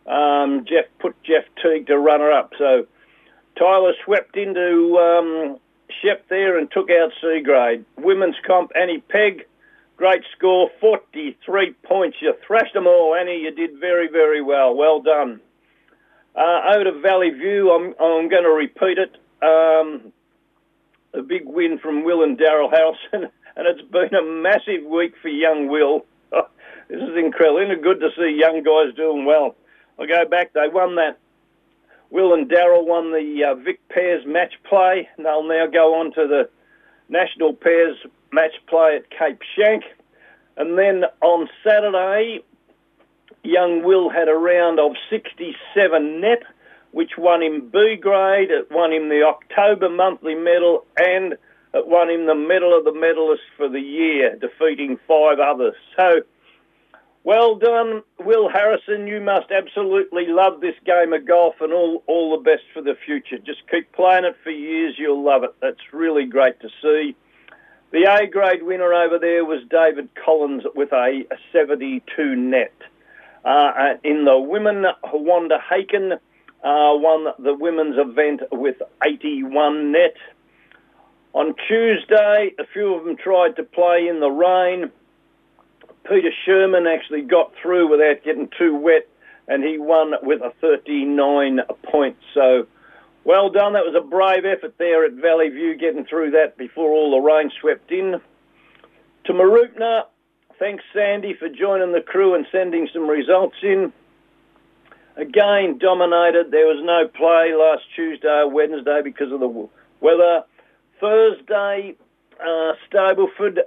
Um, 0.07 0.64
Jeff 0.64 0.87
put 0.99 1.14
Jeff 1.23 1.45
Teague 1.62 1.87
to 1.87 1.99
runner 1.99 2.30
up. 2.30 2.52
So 2.59 2.87
Tyler 3.57 3.92
swept 4.04 4.37
into 4.37 4.97
um, 4.99 5.59
Shep 6.02 6.28
there 6.28 6.59
and 6.59 6.71
took 6.71 6.90
out 6.90 7.12
C 7.21 7.40
grade. 7.45 7.85
Women's 7.99 8.37
comp, 8.47 8.73
Annie 8.75 9.02
Pegg, 9.09 9.45
great 9.97 10.23
score, 10.37 10.71
43 10.80 11.75
points. 11.85 12.16
You 12.21 12.35
thrashed 12.47 12.75
them 12.75 12.87
all, 12.87 13.14
Annie. 13.14 13.40
You 13.40 13.50
did 13.50 13.78
very, 13.78 14.09
very 14.09 14.40
well. 14.40 14.75
Well 14.75 15.00
done. 15.02 15.40
Uh, 16.34 16.75
over 16.75 16.84
to 16.84 17.00
Valley 17.00 17.30
View, 17.30 17.70
I'm, 17.70 17.94
I'm 18.00 18.28
going 18.28 18.44
to 18.44 18.50
repeat 18.50 18.99
it. 18.99 19.16
Um, 19.42 20.12
a 21.12 21.22
big 21.22 21.42
win 21.44 21.78
from 21.78 22.04
Will 22.04 22.22
and 22.22 22.38
Daryl 22.38 22.70
Harrison, 22.70 23.30
and 23.56 23.66
it's 23.66 23.82
been 23.90 24.14
a 24.14 24.25
massive 24.25 24.84
week 24.88 25.14
for 25.20 25.28
young 25.28 25.68
Will. 25.68 26.06
this 26.88 27.02
is 27.02 27.16
incredible. 27.16 27.58
Isn't 27.58 27.72
it 27.72 27.82
good 27.82 28.00
to 28.00 28.10
see 28.16 28.38
young 28.38 28.62
guys 28.62 28.94
doing 28.94 29.25
well? 29.25 29.56
I 29.99 30.06
go 30.06 30.25
back, 30.28 30.52
they 30.52 30.68
won 30.72 30.96
that. 30.96 31.18
Will 32.10 32.34
and 32.34 32.50
Daryl 32.50 32.87
won 32.87 33.12
the 33.12 33.44
uh, 33.44 33.54
Vic 33.54 33.80
Pairs 33.88 34.25
match 34.26 34.54
play, 34.68 35.08
and 35.16 35.26
they'll 35.26 35.46
now 35.46 35.66
go 35.66 36.00
on 36.00 36.12
to 36.14 36.26
the 36.26 36.49
National 37.08 37.52
Pairs 37.52 37.96
match 38.32 38.54
play 38.68 38.96
at 38.96 39.10
Cape 39.10 39.40
Schanck. 39.56 39.82
And 40.56 40.76
then 40.76 41.04
on 41.20 41.49
Saturday, 41.64 42.40
young 43.42 43.82
Will 43.82 44.11
had 44.11 44.28
a 44.28 44.35
round 44.35 44.78
of 44.78 44.92
67 45.11 46.20
net, 46.20 46.42
which 46.92 47.12
won 47.16 47.42
him 47.42 47.70
B 47.73 47.97
grade. 48.00 48.50
It 48.50 48.70
won 48.70 48.92
him 48.92 49.09
the 49.09 49.23
October 49.23 49.88
monthly 49.88 50.35
medal 50.35 50.85
and 50.99 51.35
it 51.73 51.87
won 51.87 52.11
him 52.11 52.26
the 52.26 52.35
Medal 52.35 52.76
of 52.76 52.85
the 52.85 52.92
Medalist 52.92 53.42
for 53.56 53.68
the 53.68 53.80
year, 53.80 54.37
defeating 54.37 54.99
five 55.06 55.38
others. 55.38 55.75
So, 55.97 56.23
well 57.23 57.56
done, 57.56 58.02
Will 58.18 58.49
Harrison. 58.49 59.06
You 59.06 59.20
must 59.20 59.52
absolutely 59.52 60.26
love 60.26 60.61
this 60.61 60.75
game 60.85 61.12
of 61.12 61.28
golf 61.28 61.54
and 61.61 61.73
all, 61.73 62.02
all 62.09 62.37
the 62.37 62.42
best 62.42 62.64
for 62.75 62.82
the 62.82 62.97
future. 63.06 63.38
Just 63.38 63.61
keep 63.70 63.92
playing 63.92 64.25
it 64.25 64.37
for 64.42 64.50
years, 64.50 64.97
you'll 64.99 65.25
love 65.25 65.44
it. 65.44 65.54
That's 65.62 65.92
really 65.92 66.25
great 66.25 66.59
to 66.61 66.68
see. 66.82 67.14
The 67.92 68.04
A 68.04 68.26
grade 68.26 68.62
winner 68.62 68.92
over 68.92 69.18
there 69.18 69.44
was 69.44 69.62
David 69.68 70.09
Collins 70.25 70.64
with 70.75 70.92
a 70.92 71.23
72 71.52 72.37
net. 72.37 72.73
Uh, 73.44 73.94
in 74.04 74.25
the 74.25 74.38
women, 74.38 74.85
Wanda 75.12 75.59
Haken 75.70 76.12
uh, 76.12 76.18
won 76.62 77.32
the 77.38 77.54
women's 77.54 77.97
event 77.99 78.42
with 78.52 78.76
81 79.04 79.92
net. 79.92 80.16
On 81.32 81.54
Tuesday, 81.68 82.52
a 82.59 82.66
few 82.73 82.94
of 82.94 83.04
them 83.04 83.16
tried 83.16 83.56
to 83.56 83.62
play 83.62 84.09
in 84.09 84.20
the 84.20 84.30
rain. 84.30 84.90
Peter 86.04 86.30
Sherman 86.44 86.87
actually 86.87 87.23
got 87.23 87.52
through 87.62 87.88
without 87.88 88.25
getting 88.25 88.49
too 88.59 88.75
wet, 88.75 89.09
and 89.49 89.62
he 89.62 89.78
won 89.78 90.12
with 90.23 90.42
a 90.42 90.52
39 90.61 91.61
points. 91.85 92.20
So, 92.35 92.66
well 93.25 93.49
done. 93.50 93.75
That 93.75 93.85
was 93.85 93.94
a 93.97 94.06
brave 94.06 94.44
effort 94.44 94.75
there 94.78 95.04
at 95.04 95.12
Valley 95.12 95.49
View, 95.50 95.76
getting 95.76 96.04
through 96.04 96.32
that 96.32 96.56
before 96.59 96.90
all 96.90 97.12
the 97.12 97.20
rain 97.20 97.50
swept 97.61 97.90
in. 97.92 98.20
To 99.26 99.32
Mooroopna, 99.32 100.02
Thanks, 100.60 100.84
Sandy, 100.92 101.32
for 101.32 101.48
joining 101.48 101.92
the 101.92 102.02
crew 102.02 102.34
and 102.34 102.46
sending 102.52 102.86
some 102.92 103.08
results 103.08 103.56
in. 103.62 103.94
Again, 105.16 105.78
dominated. 105.78 106.50
There 106.50 106.66
was 106.66 106.84
no 106.84 107.08
play 107.08 107.54
last 107.54 107.84
Tuesday 107.96 108.28
or 108.28 108.50
Wednesday 108.50 109.00
because 109.02 109.32
of 109.32 109.40
the 109.40 109.68
weather. 110.02 110.44
Thursday, 111.00 111.96
uh, 112.38 112.72
Stableford, 112.86 113.60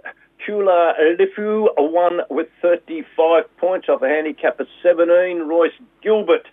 Chula 0.46 0.94
Lifu 1.20 1.68
won 1.80 2.22
with 2.30 2.50
35 2.62 3.58
points 3.58 3.90
off 3.90 4.04
a 4.04 4.08
handicap 4.08 4.60
of 4.60 4.68
17. 4.84 5.48
Royce 5.48 5.72
Gilbert, 6.04 6.48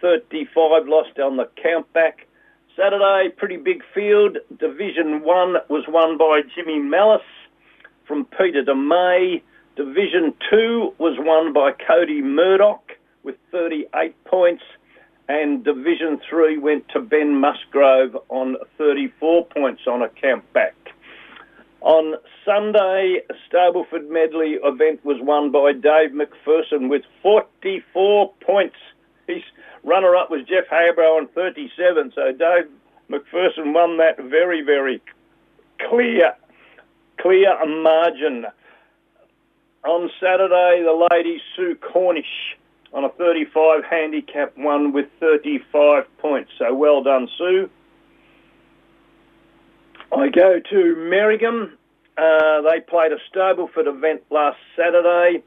35, 0.00 0.88
lost 0.88 1.18
on 1.18 1.36
the 1.36 1.50
countback. 1.62 2.24
Saturday, 2.74 3.28
pretty 3.36 3.58
big 3.58 3.82
field. 3.92 4.38
Division 4.58 5.22
1 5.22 5.56
was 5.68 5.84
won 5.86 6.16
by 6.16 6.40
Jimmy 6.54 6.78
Mallis 6.78 7.20
from 8.06 8.24
Peter 8.24 8.62
de 8.62 8.74
May. 8.74 9.42
Division 9.76 10.32
2 10.50 10.94
was 10.96 11.16
won 11.18 11.52
by 11.52 11.70
Cody 11.72 12.22
Murdoch 12.22 12.92
with 13.24 13.36
38 13.52 14.14
points, 14.24 14.62
and 15.28 15.62
Division 15.62 16.18
3 16.30 16.56
went 16.56 16.88
to 16.88 17.00
Ben 17.00 17.38
Musgrove 17.38 18.16
on 18.30 18.56
34 18.78 19.44
points 19.46 19.82
on 19.86 20.00
a 20.00 20.08
count 20.08 20.50
back. 20.54 20.74
On 21.82 22.14
Sunday, 22.42 23.20
Stableford 23.46 24.08
Medley 24.08 24.58
event 24.64 25.04
was 25.04 25.18
won 25.20 25.52
by 25.52 25.72
Dave 25.72 26.12
McPherson 26.12 26.88
with 26.88 27.02
44 27.22 28.32
points. 28.40 28.76
His 29.26 29.42
runner-up 29.84 30.30
was 30.30 30.40
Jeff 30.48 30.64
Haybrow 30.70 31.18
on 31.18 31.28
37, 31.28 32.12
so 32.14 32.32
Dave 32.32 32.70
McPherson 33.10 33.74
won 33.74 33.98
that 33.98 34.16
very, 34.16 34.62
very 34.62 35.02
clear, 35.86 36.34
clear 37.20 37.54
margin. 37.82 38.46
On 39.86 40.10
Saturday, 40.20 40.82
the 40.82 41.06
lady 41.12 41.40
Sue 41.54 41.76
Cornish 41.76 42.56
on 42.92 43.04
a 43.04 43.08
35 43.10 43.84
handicap 43.88 44.52
won 44.58 44.92
with 44.92 45.06
35 45.20 46.04
points. 46.18 46.50
So 46.58 46.74
well 46.74 47.04
done, 47.04 47.28
Sue. 47.38 47.70
I 50.10 50.28
go 50.28 50.58
to 50.58 50.96
Merrigum. 50.96 51.72
Uh, 52.18 52.62
they 52.62 52.80
played 52.80 53.12
a 53.12 53.18
Stableford 53.30 53.86
event 53.86 54.22
last 54.30 54.58
Saturday. 54.74 55.44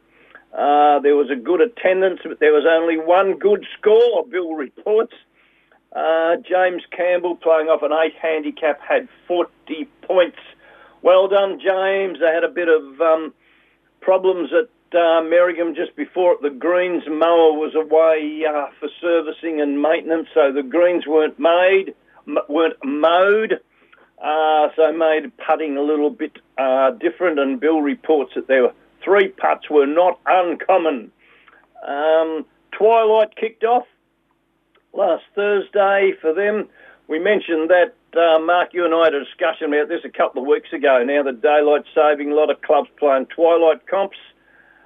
Uh, 0.53 0.99
there 0.99 1.17
was 1.17 1.29
a 1.29 1.35
good 1.35 1.59
attendance, 1.59 2.21
but 2.23 2.39
there 2.39 2.53
was 2.53 2.65
only 2.65 2.97
one 2.97 3.37
good 3.37 3.65
score, 3.77 4.25
Bill 4.25 4.53
reports. 4.53 5.13
Uh, 5.93 6.37
James 6.47 6.83
Campbell, 6.95 7.35
playing 7.35 7.67
off 7.67 7.83
an 7.83 7.91
eight 7.91 8.15
handicap, 8.21 8.79
had 8.79 9.09
40 9.27 9.49
points. 10.03 10.37
Well 11.01 11.27
done, 11.27 11.59
James. 11.59 12.19
They 12.19 12.31
had 12.33 12.45
a 12.45 12.49
bit 12.49 12.69
of 12.69 13.01
um, 13.01 13.33
problems 14.01 14.51
at 14.53 14.69
uh, 14.97 15.21
just 15.75 15.95
before 15.95 16.33
it. 16.33 16.41
The 16.41 16.49
greens 16.49 17.03
mower 17.07 17.53
was 17.53 17.75
away 17.75 18.43
uh, 18.47 18.67
for 18.79 18.89
servicing 18.99 19.61
and 19.61 19.81
maintenance, 19.81 20.27
so 20.33 20.51
the 20.51 20.63
greens 20.63 21.05
weren't 21.05 21.37
made, 21.39 21.93
m- 22.27 22.37
weren't 22.47 22.83
mowed. 22.83 23.59
Uh, 24.21 24.67
so 24.75 24.91
made 24.91 25.31
putting 25.37 25.77
a 25.77 25.81
little 25.81 26.09
bit 26.09 26.39
uh, 26.57 26.91
different. 26.91 27.39
And 27.39 27.59
Bill 27.59 27.81
reports 27.81 28.33
that 28.35 28.47
there 28.47 28.63
were 28.63 28.73
three 29.03 29.29
putts 29.29 29.69
were 29.69 29.87
not 29.87 30.19
uncommon. 30.25 31.11
Um, 31.87 32.45
twilight 32.71 33.35
kicked 33.35 33.63
off 33.63 33.85
last 34.93 35.23
Thursday 35.35 36.13
for 36.19 36.33
them. 36.33 36.67
We 37.07 37.19
mentioned 37.19 37.69
that 37.69 37.93
uh, 38.15 38.39
Mark, 38.39 38.73
you 38.73 38.85
and 38.85 38.93
I 38.93 39.05
had 39.05 39.13
a 39.13 39.23
discussion 39.23 39.73
about 39.73 39.87
this 39.89 40.01
a 40.03 40.09
couple 40.09 40.41
of 40.41 40.47
weeks 40.47 40.71
ago. 40.73 41.03
Now 41.03 41.23
the 41.23 41.31
daylight 41.31 41.85
saving, 41.93 42.31
a 42.31 42.35
lot 42.35 42.49
of 42.49 42.61
clubs 42.61 42.89
playing 42.97 43.27
twilight 43.27 43.85
comps. 43.87 44.17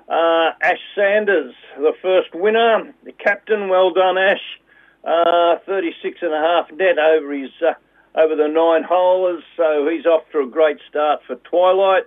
Uh, 0.10 0.51
Ash 0.62 0.80
Sanders, 0.96 1.53
the 1.77 1.94
first 2.01 2.34
winner, 2.34 2.94
the 3.03 3.13
captain. 3.13 3.70
Well 3.70 3.92
done, 3.92 4.18
Ash. 4.18 4.42
Uh, 5.03 5.58
36 5.65 6.20
and 6.22 6.34
a 6.34 6.38
half 6.38 6.72
net 6.72 6.98
over 6.98 7.34
his 7.34 7.51
uh, 7.62 7.74
over 8.15 8.36
the 8.36 8.48
nine 8.48 8.84
holers, 8.84 9.44
so 9.58 9.88
he's 9.89 10.06
off 10.06 10.24
to 10.32 10.39
a 10.39 10.48
great 10.48 10.77
start 10.88 11.22
for 11.25 11.36
twilight. 11.36 12.03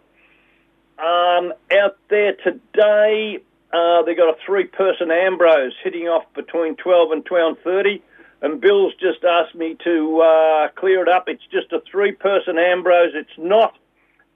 Um, 0.98 1.52
out 1.72 1.98
there 2.08 2.34
today, 2.36 3.40
uh, 3.72 4.02
they 4.02 4.14
got 4.14 4.30
a 4.30 4.36
three-person 4.46 5.10
Ambrose 5.10 5.74
hitting 5.82 6.04
off 6.08 6.24
between 6.34 6.76
12 6.76 7.10
and 7.12 7.24
12:30 7.24 8.00
and 8.42 8.60
Bill's 8.60 8.94
just 9.00 9.24
asked 9.24 9.54
me 9.54 9.76
to 9.84 10.20
uh, 10.20 10.68
clear 10.76 11.02
it 11.02 11.08
up. 11.08 11.24
It's 11.28 11.46
just 11.50 11.72
a 11.72 11.80
three-person 11.90 12.58
Ambrose. 12.58 13.12
It's 13.14 13.38
not 13.38 13.76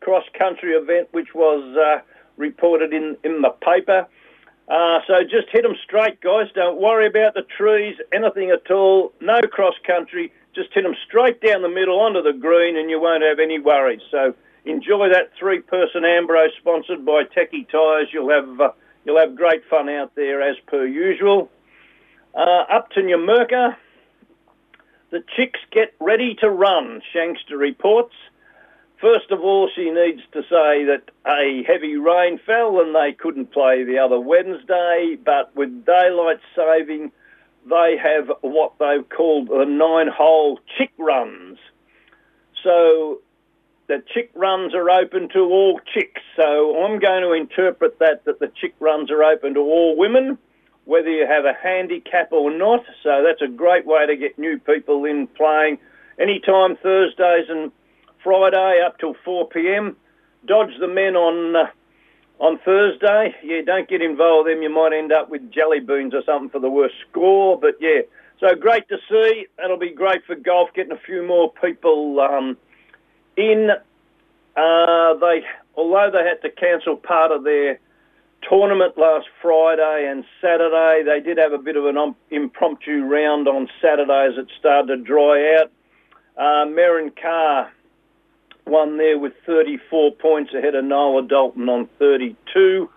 cross-country 0.00 0.72
event, 0.72 1.08
which 1.12 1.34
was 1.34 1.76
uh, 1.76 2.02
reported 2.36 2.92
in, 2.92 3.16
in 3.22 3.42
the 3.42 3.50
paper. 3.50 4.06
Uh, 4.68 5.00
so 5.06 5.22
just 5.22 5.48
hit 5.50 5.62
them 5.62 5.74
straight, 5.84 6.20
guys. 6.20 6.46
Don't 6.54 6.80
worry 6.80 7.06
about 7.06 7.34
the 7.34 7.42
trees, 7.42 7.96
anything 8.12 8.50
at 8.50 8.70
all. 8.70 9.12
No 9.20 9.40
cross-country. 9.42 10.32
Just 10.54 10.72
hit 10.72 10.82
them 10.82 10.94
straight 11.06 11.40
down 11.40 11.62
the 11.62 11.68
middle 11.68 12.00
onto 12.00 12.22
the 12.22 12.32
green, 12.32 12.76
and 12.76 12.88
you 12.88 13.00
won't 13.00 13.22
have 13.22 13.38
any 13.38 13.58
worries. 13.58 14.00
So 14.10 14.34
enjoy 14.64 15.08
that 15.10 15.30
three-person 15.38 16.04
Ambrose, 16.04 16.52
sponsored 16.58 17.04
by 17.04 17.24
Techie 17.24 17.68
Tyres. 17.68 18.08
You'll 18.12 18.30
have 18.30 18.60
uh, 18.60 18.72
you'll 19.04 19.18
have 19.18 19.34
great 19.36 19.62
fun 19.68 19.88
out 19.88 20.14
there 20.14 20.40
as 20.40 20.56
per 20.66 20.86
usual. 20.86 21.50
Uh, 22.34 22.64
up 22.70 22.90
to 22.92 23.00
Numurkah. 23.00 23.76
The 25.10 25.24
chicks 25.36 25.58
get 25.72 25.92
ready 25.98 26.36
to 26.36 26.48
run, 26.48 27.02
Shankster 27.12 27.58
reports. 27.58 28.14
First 29.00 29.30
of 29.32 29.40
all, 29.40 29.68
she 29.74 29.90
needs 29.90 30.20
to 30.32 30.42
say 30.42 30.84
that 30.84 31.02
a 31.26 31.64
heavy 31.66 31.96
rain 31.96 32.38
fell 32.46 32.80
and 32.80 32.94
they 32.94 33.12
couldn't 33.12 33.50
play 33.52 33.82
the 33.82 33.98
other 33.98 34.20
Wednesday, 34.20 35.16
but 35.24 35.54
with 35.56 35.84
daylight 35.84 36.38
saving, 36.54 37.10
they 37.68 37.96
have 38.00 38.30
what 38.42 38.74
they've 38.78 39.08
called 39.08 39.48
the 39.48 39.64
nine 39.64 40.08
hole 40.08 40.60
chick 40.78 40.92
runs. 40.96 41.58
So 42.62 43.20
the 43.88 44.04
chick 44.14 44.30
runs 44.34 44.74
are 44.74 44.88
open 44.90 45.28
to 45.30 45.40
all 45.40 45.80
chicks. 45.92 46.22
So 46.36 46.84
I'm 46.84 47.00
going 47.00 47.22
to 47.22 47.32
interpret 47.32 47.98
that 47.98 48.24
that 48.26 48.38
the 48.38 48.52
chick 48.60 48.74
runs 48.78 49.10
are 49.10 49.24
open 49.24 49.54
to 49.54 49.60
all 49.60 49.96
women 49.96 50.38
whether 50.84 51.10
you 51.10 51.26
have 51.26 51.44
a 51.44 51.52
handicap 51.52 52.32
or 52.32 52.50
not. 52.50 52.84
So 53.02 53.22
that's 53.24 53.42
a 53.42 53.48
great 53.48 53.86
way 53.86 54.06
to 54.06 54.16
get 54.16 54.38
new 54.38 54.58
people 54.58 55.04
in 55.04 55.26
playing 55.28 55.78
anytime 56.18 56.76
Thursdays 56.76 57.46
and 57.48 57.72
Friday 58.22 58.82
up 58.84 58.98
till 58.98 59.14
4 59.24 59.48
p.m. 59.48 59.96
Dodge 60.46 60.72
the 60.78 60.88
men 60.88 61.16
on 61.16 61.56
uh, 61.56 61.70
on 62.38 62.58
Thursday. 62.64 63.34
Yeah, 63.44 63.60
don't 63.64 63.88
get 63.88 64.02
involved 64.02 64.46
with 64.46 64.56
them. 64.56 64.62
You 64.62 64.70
might 64.70 64.92
end 64.92 65.12
up 65.12 65.28
with 65.28 65.50
jelly 65.52 65.80
beans 65.80 66.14
or 66.14 66.22
something 66.24 66.50
for 66.50 66.58
the 66.58 66.70
worst 66.70 66.94
score. 67.08 67.58
But 67.58 67.76
yeah, 67.80 68.00
so 68.40 68.54
great 68.54 68.88
to 68.88 68.96
see. 69.08 69.46
That'll 69.58 69.78
be 69.78 69.90
great 69.90 70.24
for 70.24 70.34
golf, 70.34 70.70
getting 70.74 70.92
a 70.92 70.98
few 70.98 71.22
more 71.22 71.52
people 71.52 72.20
um, 72.20 72.56
in. 73.36 73.70
Uh, 74.56 75.14
they, 75.14 75.42
although 75.76 76.10
they 76.10 76.24
had 76.24 76.40
to 76.42 76.50
cancel 76.50 76.96
part 76.96 77.30
of 77.30 77.44
their 77.44 77.78
tournament 78.48 78.96
last 78.96 79.26
Friday 79.42 80.08
and 80.10 80.24
Saturday, 80.40 81.02
they 81.04 81.20
did 81.20 81.38
have 81.38 81.52
a 81.52 81.58
bit 81.58 81.76
of 81.76 81.86
an 81.86 81.96
um, 81.96 82.16
impromptu 82.30 83.04
round 83.04 83.48
on 83.48 83.68
Saturday 83.80 84.28
as 84.30 84.38
it 84.38 84.50
started 84.58 84.86
to 84.88 84.96
dry 84.96 85.56
out. 85.56 85.70
Uh, 86.36 86.66
Merrin 86.66 87.10
Carr 87.20 87.72
won 88.66 88.96
there 88.96 89.18
with 89.18 89.32
34 89.46 90.12
points 90.12 90.54
ahead 90.54 90.74
of 90.74 90.84
Noah 90.84 91.26
Dalton 91.26 91.68
on 91.68 91.88
32. 91.98 92.88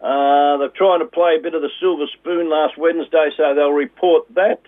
Uh, 0.00 0.56
they're 0.58 0.68
trying 0.68 1.00
to 1.00 1.06
play 1.06 1.36
a 1.38 1.42
bit 1.42 1.54
of 1.54 1.62
the 1.62 1.70
silver 1.80 2.06
spoon 2.18 2.48
last 2.48 2.78
Wednesday, 2.78 3.30
so 3.36 3.54
they'll 3.54 3.70
report 3.70 4.32
that. 4.34 4.62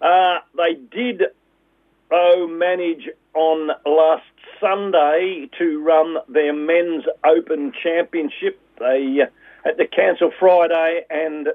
Uh, 0.00 0.38
they 0.56 0.74
did 0.74 1.22
oh, 2.10 2.46
manage 2.46 3.08
on 3.34 3.70
last 3.84 4.24
Sunday 4.60 5.48
to 5.58 5.82
run 5.82 6.16
their 6.28 6.52
men's 6.52 7.04
Open 7.24 7.72
Championship. 7.82 8.60
They 8.78 9.20
uh, 9.22 9.26
had 9.64 9.78
to 9.78 9.86
cancel 9.86 10.30
Friday 10.38 11.04
and 11.10 11.48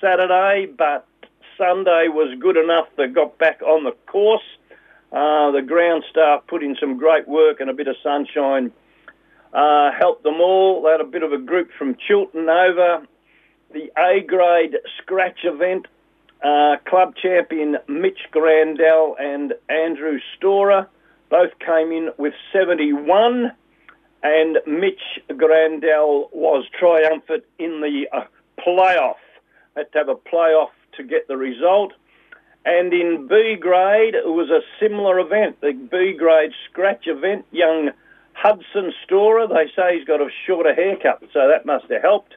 Saturday, 0.00 0.66
but 0.66 1.06
Sunday 1.58 2.08
was 2.08 2.36
good 2.40 2.56
enough. 2.56 2.88
They 2.96 3.06
got 3.06 3.38
back 3.38 3.62
on 3.62 3.84
the 3.84 3.92
course. 4.10 4.42
Uh, 5.12 5.50
the 5.50 5.62
ground 5.62 6.04
staff 6.10 6.46
put 6.46 6.62
in 6.62 6.76
some 6.80 6.96
great 6.96 7.28
work 7.28 7.60
and 7.60 7.68
a 7.68 7.74
bit 7.74 7.86
of 7.86 7.96
sunshine 8.02 8.72
uh, 9.52 9.90
helped 9.98 10.22
them 10.22 10.40
all. 10.40 10.82
They 10.82 10.90
had 10.90 11.00
a 11.00 11.04
bit 11.04 11.22
of 11.22 11.32
a 11.32 11.38
group 11.38 11.70
from 11.78 11.96
Chilton 12.06 12.48
over. 12.48 13.06
The 13.72 13.90
A 13.98 14.20
grade 14.20 14.76
scratch 14.98 15.40
event, 15.44 15.86
uh, 16.42 16.76
club 16.86 17.14
champion 17.16 17.76
Mitch 17.88 18.20
Grandell 18.30 19.16
and 19.18 19.54
Andrew 19.68 20.18
Storer 20.36 20.88
both 21.30 21.58
came 21.58 21.92
in 21.92 22.10
with 22.18 22.34
71, 22.52 23.52
and 24.22 24.58
Mitch 24.66 25.20
Grandell 25.36 26.30
was 26.32 26.64
triumphant 26.78 27.44
in 27.58 27.80
the 27.80 28.06
uh, 28.12 28.24
playoff. 28.58 29.16
Had 29.76 29.90
to 29.92 29.98
have 29.98 30.08
a 30.08 30.14
playoff 30.14 30.70
to 30.96 31.02
get 31.02 31.28
the 31.28 31.36
result. 31.36 31.92
And 32.64 32.92
in 32.92 33.26
B 33.26 33.56
grade, 33.58 34.14
it 34.14 34.26
was 34.26 34.50
a 34.50 34.60
similar 34.78 35.18
event, 35.18 35.60
the 35.60 35.72
B 35.72 36.14
grade 36.16 36.52
scratch 36.70 37.06
event. 37.06 37.44
Young 37.50 37.90
Hudson 38.34 38.92
Storer, 39.04 39.48
they 39.48 39.70
say 39.74 39.98
he's 39.98 40.06
got 40.06 40.20
a 40.20 40.28
shorter 40.46 40.74
haircut, 40.74 41.22
so 41.32 41.48
that 41.48 41.66
must 41.66 41.90
have 41.90 42.02
helped. 42.02 42.34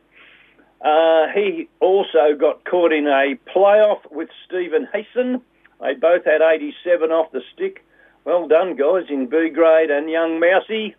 Uh, 0.82 1.28
he 1.34 1.70
also 1.80 2.36
got 2.40 2.64
caught 2.66 2.92
in 2.92 3.08
a 3.08 3.36
playoff 3.56 4.00
with 4.12 4.30
Stephen 4.46 4.88
Heason. 4.94 5.42
They 5.82 5.94
both 5.94 6.26
had 6.26 6.42
87 6.42 7.12
off 7.12 7.32
the 7.32 7.42
stick. 7.54 7.86
Well 8.24 8.48
done, 8.48 8.76
guys, 8.76 9.06
in 9.10 9.28
B 9.28 9.50
grade. 9.50 9.92
And 9.92 10.10
young 10.10 10.40
Mousy, 10.40 10.96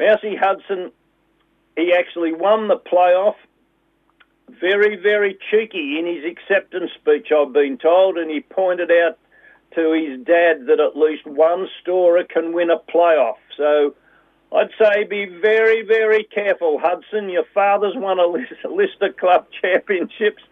Mousy 0.00 0.34
Hudson, 0.34 0.92
he 1.76 1.92
actually 1.92 2.32
won 2.32 2.68
the 2.68 2.78
playoff. 2.78 3.34
Very, 4.48 4.96
very 4.96 5.38
cheeky 5.50 5.98
in 5.98 6.06
his 6.06 6.24
acceptance 6.24 6.90
speech, 6.98 7.28
I've 7.30 7.52
been 7.52 7.76
told, 7.76 8.16
and 8.16 8.30
he 8.30 8.40
pointed 8.40 8.90
out 8.90 9.18
to 9.74 9.92
his 9.92 10.24
dad 10.24 10.66
that 10.66 10.80
at 10.80 10.96
least 10.96 11.26
one 11.26 11.68
storer 11.80 12.24
can 12.24 12.54
win 12.54 12.70
a 12.70 12.78
playoff. 12.78 13.36
So 13.58 13.94
I'd 14.52 14.70
say 14.80 15.04
be 15.04 15.26
very, 15.26 15.82
very 15.82 16.24
careful, 16.24 16.80
Hudson. 16.82 17.28
Your 17.28 17.44
father's 17.52 17.94
won 17.94 18.18
a 18.18 18.26
list, 18.26 18.52
list 18.64 19.02
of 19.02 19.18
club 19.18 19.48
championships. 19.62 20.42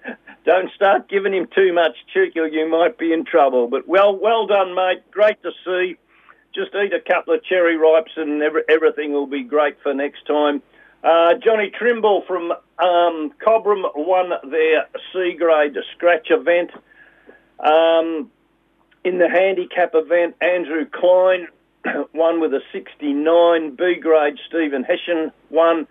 Don't 0.44 0.70
start 0.72 1.08
giving 1.08 1.32
him 1.32 1.48
too 1.54 1.72
much 1.72 1.96
cheek 2.12 2.36
or 2.36 2.46
you 2.46 2.68
might 2.68 2.98
be 2.98 3.14
in 3.14 3.24
trouble. 3.24 3.66
But 3.66 3.88
well, 3.88 4.14
well 4.14 4.46
done, 4.46 4.74
mate. 4.74 5.10
Great 5.10 5.42
to 5.42 5.52
see. 5.64 5.96
Just 6.58 6.74
eat 6.74 6.92
a 6.92 6.98
couple 6.98 7.34
of 7.34 7.44
cherry 7.44 7.76
ripes 7.76 8.10
and 8.16 8.42
every, 8.42 8.62
everything 8.68 9.12
will 9.12 9.28
be 9.28 9.44
great 9.44 9.80
for 9.80 9.94
next 9.94 10.26
time. 10.26 10.60
Uh, 11.04 11.34
Johnny 11.34 11.70
Trimble 11.70 12.24
from 12.26 12.50
um, 12.50 13.32
Cobram 13.40 13.84
won 13.94 14.32
their 14.50 14.88
C 15.12 15.36
grade 15.38 15.76
scratch 15.94 16.26
event. 16.30 16.72
Um, 17.60 18.32
in 19.04 19.18
the 19.18 19.28
handicap 19.28 19.92
event, 19.94 20.34
Andrew 20.40 20.84
Klein 20.84 21.46
won 22.12 22.40
with 22.40 22.52
a 22.52 22.60
69. 22.72 23.76
B 23.76 23.94
grade 23.94 24.38
Stephen 24.48 24.82
Hessian 24.82 25.30
won. 25.50 25.86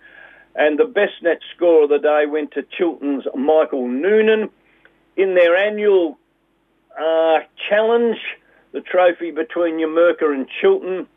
And 0.54 0.78
the 0.78 0.84
best 0.84 1.14
net 1.22 1.40
score 1.56 1.84
of 1.84 1.90
the 1.90 2.00
day 2.00 2.26
went 2.26 2.52
to 2.56 2.64
Chilton's 2.78 3.24
Michael 3.34 3.88
Noonan. 3.88 4.50
In 5.16 5.34
their 5.34 5.56
annual 5.56 6.18
uh, 7.00 7.38
challenge, 7.70 8.18
the 8.78 8.84
trophy 8.84 9.32
between 9.32 9.80
Numurkah 9.80 10.36
and 10.36 10.48
Chilton, 10.62 11.08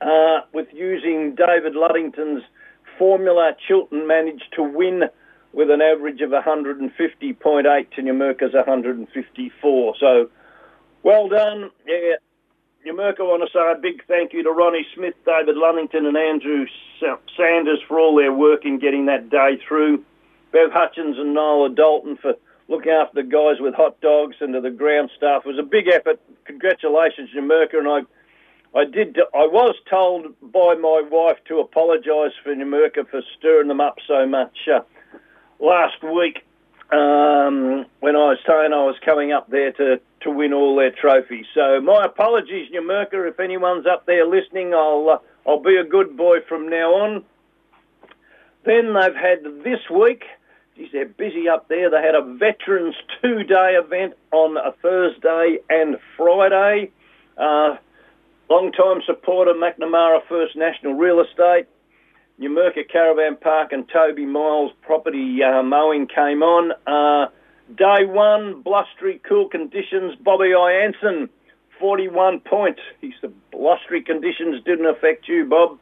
uh, 0.00 0.40
with 0.54 0.68
using 0.72 1.34
David 1.34 1.74
Luddington's 1.74 2.42
formula, 2.98 3.52
Chilton 3.68 4.06
managed 4.06 4.46
to 4.56 4.62
win 4.62 5.02
with 5.52 5.70
an 5.70 5.82
average 5.82 6.22
of 6.22 6.30
150.8 6.30 7.90
to 7.90 8.02
Numurkah's 8.02 8.54
154. 8.54 9.94
So, 10.00 10.30
well 11.02 11.28
done. 11.28 11.70
Yeah, 11.86 12.16
Numurkah 12.86 13.20
want 13.20 13.42
to 13.42 13.52
say 13.52 13.60
a 13.60 13.78
big 13.78 14.02
thank 14.06 14.32
you 14.32 14.42
to 14.42 14.50
Ronnie 14.50 14.86
Smith, 14.94 15.14
David 15.26 15.56
Lunnington 15.56 16.06
and 16.06 16.16
Andrew 16.16 16.64
Sanders 17.36 17.80
for 17.86 18.00
all 18.00 18.16
their 18.16 18.32
work 18.32 18.64
in 18.64 18.78
getting 18.78 19.04
that 19.06 19.28
day 19.28 19.60
through. 19.68 20.02
Bev 20.50 20.70
Hutchins 20.72 21.18
and 21.18 21.34
Noah 21.34 21.68
Dalton 21.68 22.16
for 22.16 22.34
looking 22.68 22.92
after 22.92 23.22
the 23.22 23.28
guys 23.28 23.60
with 23.60 23.74
hot 23.74 24.00
dogs 24.00 24.36
and 24.40 24.54
to 24.54 24.60
the 24.60 24.70
ground 24.70 25.10
staff. 25.16 25.42
It 25.44 25.48
was 25.48 25.58
a 25.58 25.62
big 25.62 25.88
effort. 25.88 26.20
Congratulations, 26.44 27.30
Numurkah, 27.36 27.78
and 27.78 27.88
I 27.88 28.00
I 28.78 28.84
did. 28.84 29.16
I 29.32 29.46
was 29.46 29.76
told 29.88 30.34
by 30.40 30.74
my 30.74 31.02
wife 31.08 31.38
to 31.48 31.60
apologise 31.60 32.32
for 32.42 32.54
Numurkah 32.54 33.08
for 33.08 33.22
stirring 33.38 33.68
them 33.68 33.80
up 33.80 33.98
so 34.06 34.26
much 34.26 34.56
uh, 34.68 34.80
last 35.60 36.02
week 36.02 36.44
um, 36.90 37.86
when 38.00 38.16
I 38.16 38.34
was 38.34 38.38
saying 38.46 38.72
I 38.72 38.84
was 38.84 38.96
coming 39.04 39.32
up 39.32 39.48
there 39.48 39.72
to, 39.72 40.00
to 40.22 40.30
win 40.30 40.52
all 40.52 40.76
their 40.76 40.90
trophies. 40.90 41.46
So 41.54 41.80
my 41.80 42.04
apologies, 42.04 42.70
Numurkah, 42.72 43.28
if 43.28 43.38
anyone's 43.40 43.86
up 43.86 44.06
there 44.06 44.26
listening. 44.26 44.74
I'll 44.74 45.08
uh, 45.08 45.48
I'll 45.48 45.60
be 45.62 45.76
a 45.76 45.84
good 45.84 46.16
boy 46.16 46.38
from 46.48 46.68
now 46.68 46.94
on. 46.94 47.24
Then 48.64 48.94
they've 48.94 49.14
had 49.14 49.44
this 49.62 49.80
week. 49.90 50.24
Geez, 50.76 50.88
they're 50.92 51.06
busy 51.06 51.48
up 51.48 51.68
there. 51.68 51.90
They 51.90 52.02
had 52.02 52.14
a 52.14 52.22
Veterans 52.22 52.96
two-day 53.22 53.78
event 53.82 54.14
on 54.32 54.56
a 54.56 54.72
Thursday 54.82 55.58
and 55.70 55.96
Friday. 56.16 56.90
Uh, 57.38 57.76
long-time 58.50 59.00
supporter 59.06 59.52
McNamara 59.54 60.20
First 60.28 60.56
National 60.56 60.94
Real 60.94 61.20
Estate 61.20 61.66
Numurkah 62.40 62.88
Caravan 62.90 63.36
Park 63.36 63.72
and 63.72 63.88
Toby 63.88 64.26
Miles 64.26 64.72
property 64.82 65.38
uh, 65.42 65.62
mowing 65.62 66.08
came 66.08 66.42
on. 66.42 66.72
Uh, 66.86 67.30
day 67.76 68.04
one, 68.04 68.62
blustery, 68.62 69.20
cool 69.28 69.48
conditions. 69.48 70.16
Bobby 70.20 70.48
Ianson, 70.48 71.28
41 71.78 72.40
points. 72.40 72.80
He 73.00 73.14
said 73.20 73.32
blustery 73.52 74.02
conditions 74.02 74.62
didn't 74.64 74.86
affect 74.86 75.28
you, 75.28 75.44
Bob. 75.44 75.78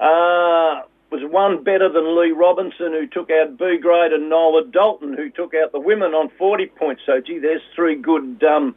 Uh, 0.00 0.86
was 1.10 1.22
one 1.22 1.62
better 1.62 1.88
than 1.88 2.18
Lee 2.18 2.32
Robinson, 2.32 2.92
who 2.92 3.06
took 3.06 3.30
out 3.30 3.58
B 3.58 3.78
grade, 3.78 4.12
and 4.12 4.28
Nola 4.28 4.64
Dalton, 4.64 5.14
who 5.14 5.30
took 5.30 5.54
out 5.54 5.72
the 5.72 5.80
women 5.80 6.12
on 6.12 6.30
40 6.38 6.66
points. 6.66 7.02
So, 7.06 7.20
gee, 7.20 7.38
there's 7.38 7.62
three 7.74 7.94
good, 7.94 8.42
um, 8.42 8.74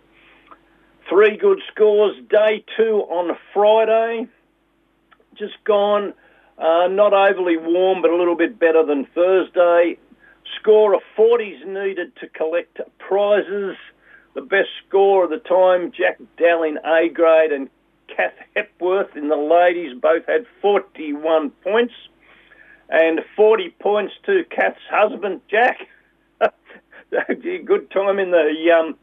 three 1.09 1.37
good 1.37 1.61
scores. 1.71 2.15
Day 2.29 2.63
two 2.75 3.05
on 3.09 3.37
Friday, 3.53 4.27
just 5.35 5.63
gone. 5.63 6.13
Uh, 6.57 6.87
not 6.87 7.13
overly 7.13 7.57
warm, 7.57 8.01
but 8.01 8.09
a 8.09 8.15
little 8.15 8.35
bit 8.35 8.59
better 8.59 8.83
than 8.83 9.05
Thursday. 9.13 9.97
Score 10.59 10.95
of 10.95 11.01
40s 11.17 11.65
needed 11.65 12.15
to 12.17 12.27
collect 12.29 12.79
prizes. 12.97 13.75
The 14.33 14.41
best 14.41 14.69
score 14.87 15.23
of 15.23 15.29
the 15.29 15.37
time, 15.37 15.91
Jack 15.91 16.19
Dell 16.37 16.63
A 16.63 17.09
grade 17.09 17.51
and 17.51 17.69
Kath 18.07 18.33
Hepworth 18.55 19.15
in 19.15 19.29
the 19.29 19.35
ladies 19.35 19.97
both 19.99 20.25
had 20.25 20.45
41 20.61 21.51
points. 21.63 21.93
And 22.89 23.21
40 23.35 23.69
points 23.79 24.13
to 24.25 24.43
Kath's 24.49 24.79
husband, 24.89 25.41
Jack. 25.49 25.79
Good 27.09 27.91
time 27.91 28.19
in 28.19 28.31
the 28.31 28.71
um, 28.77 28.95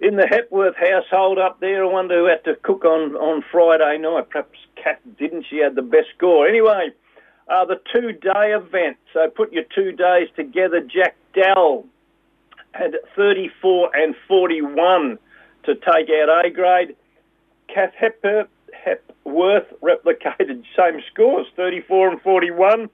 in 0.00 0.16
the 0.16 0.26
Hepworth 0.26 0.76
household 0.76 1.38
up 1.38 1.60
there. 1.60 1.84
I 1.84 1.88
wonder 1.88 2.18
who 2.18 2.26
had 2.26 2.44
to 2.44 2.54
cook 2.56 2.84
on, 2.84 3.16
on 3.16 3.42
Friday 3.50 3.98
night. 3.98 4.30
Perhaps 4.30 4.58
Kat 4.76 5.00
didn't. 5.18 5.46
She 5.48 5.58
had 5.58 5.74
the 5.74 5.82
best 5.82 6.08
score. 6.16 6.46
Anyway, 6.46 6.90
uh, 7.48 7.64
the 7.64 7.80
two-day 7.92 8.52
event. 8.52 8.96
So 9.12 9.28
put 9.30 9.52
your 9.52 9.64
two 9.74 9.92
days 9.92 10.28
together. 10.36 10.80
Jack 10.80 11.16
Dell 11.34 11.84
had 12.72 12.96
34 13.16 13.96
and 13.96 14.14
41 14.28 15.18
to 15.64 15.74
take 15.74 16.08
out 16.10 16.44
A 16.44 16.50
grade. 16.50 16.96
Kath 17.68 17.92
Hepworth 17.94 19.66
replicated 19.82 20.62
same 20.76 21.00
scores, 21.12 21.46
34 21.56 22.10
and 22.10 22.20
41, 22.22 22.90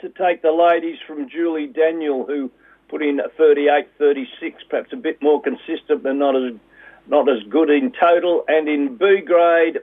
to 0.00 0.08
take 0.10 0.42
the 0.42 0.52
ladies 0.52 0.98
from 1.06 1.28
Julie 1.28 1.66
Daniel, 1.66 2.24
who 2.26 2.50
put 2.88 3.02
in 3.02 3.20
38, 3.36 3.88
36, 3.98 4.62
perhaps 4.70 4.92
a 4.92 4.96
bit 4.96 5.20
more 5.20 5.42
consistent, 5.42 6.02
but 6.02 6.14
not 6.14 6.36
as 6.36 6.54
not 7.06 7.28
as 7.28 7.42
good 7.48 7.70
in 7.70 7.92
total. 7.92 8.44
And 8.48 8.68
in 8.68 8.96
B 8.96 9.20
grade, 9.24 9.78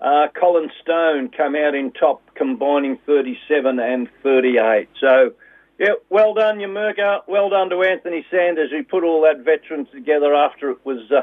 Uh, 0.00 0.28
Colin 0.38 0.70
Stone 0.82 1.30
came 1.30 1.56
out 1.56 1.74
in 1.74 1.90
top, 1.92 2.20
combining 2.34 2.98
37 3.06 3.78
and 3.78 4.08
38. 4.22 4.88
So, 5.00 5.32
yeah, 5.78 5.94
well 6.10 6.34
done, 6.34 6.58
Merker. 6.58 7.20
Well 7.26 7.48
done 7.48 7.70
to 7.70 7.82
Anthony 7.82 8.26
Sanders, 8.30 8.70
who 8.70 8.84
put 8.84 9.02
all 9.02 9.22
that 9.22 9.38
veterans 9.44 9.88
together 9.92 10.34
after 10.34 10.70
it 10.70 10.78
was 10.84 11.10
uh, 11.10 11.22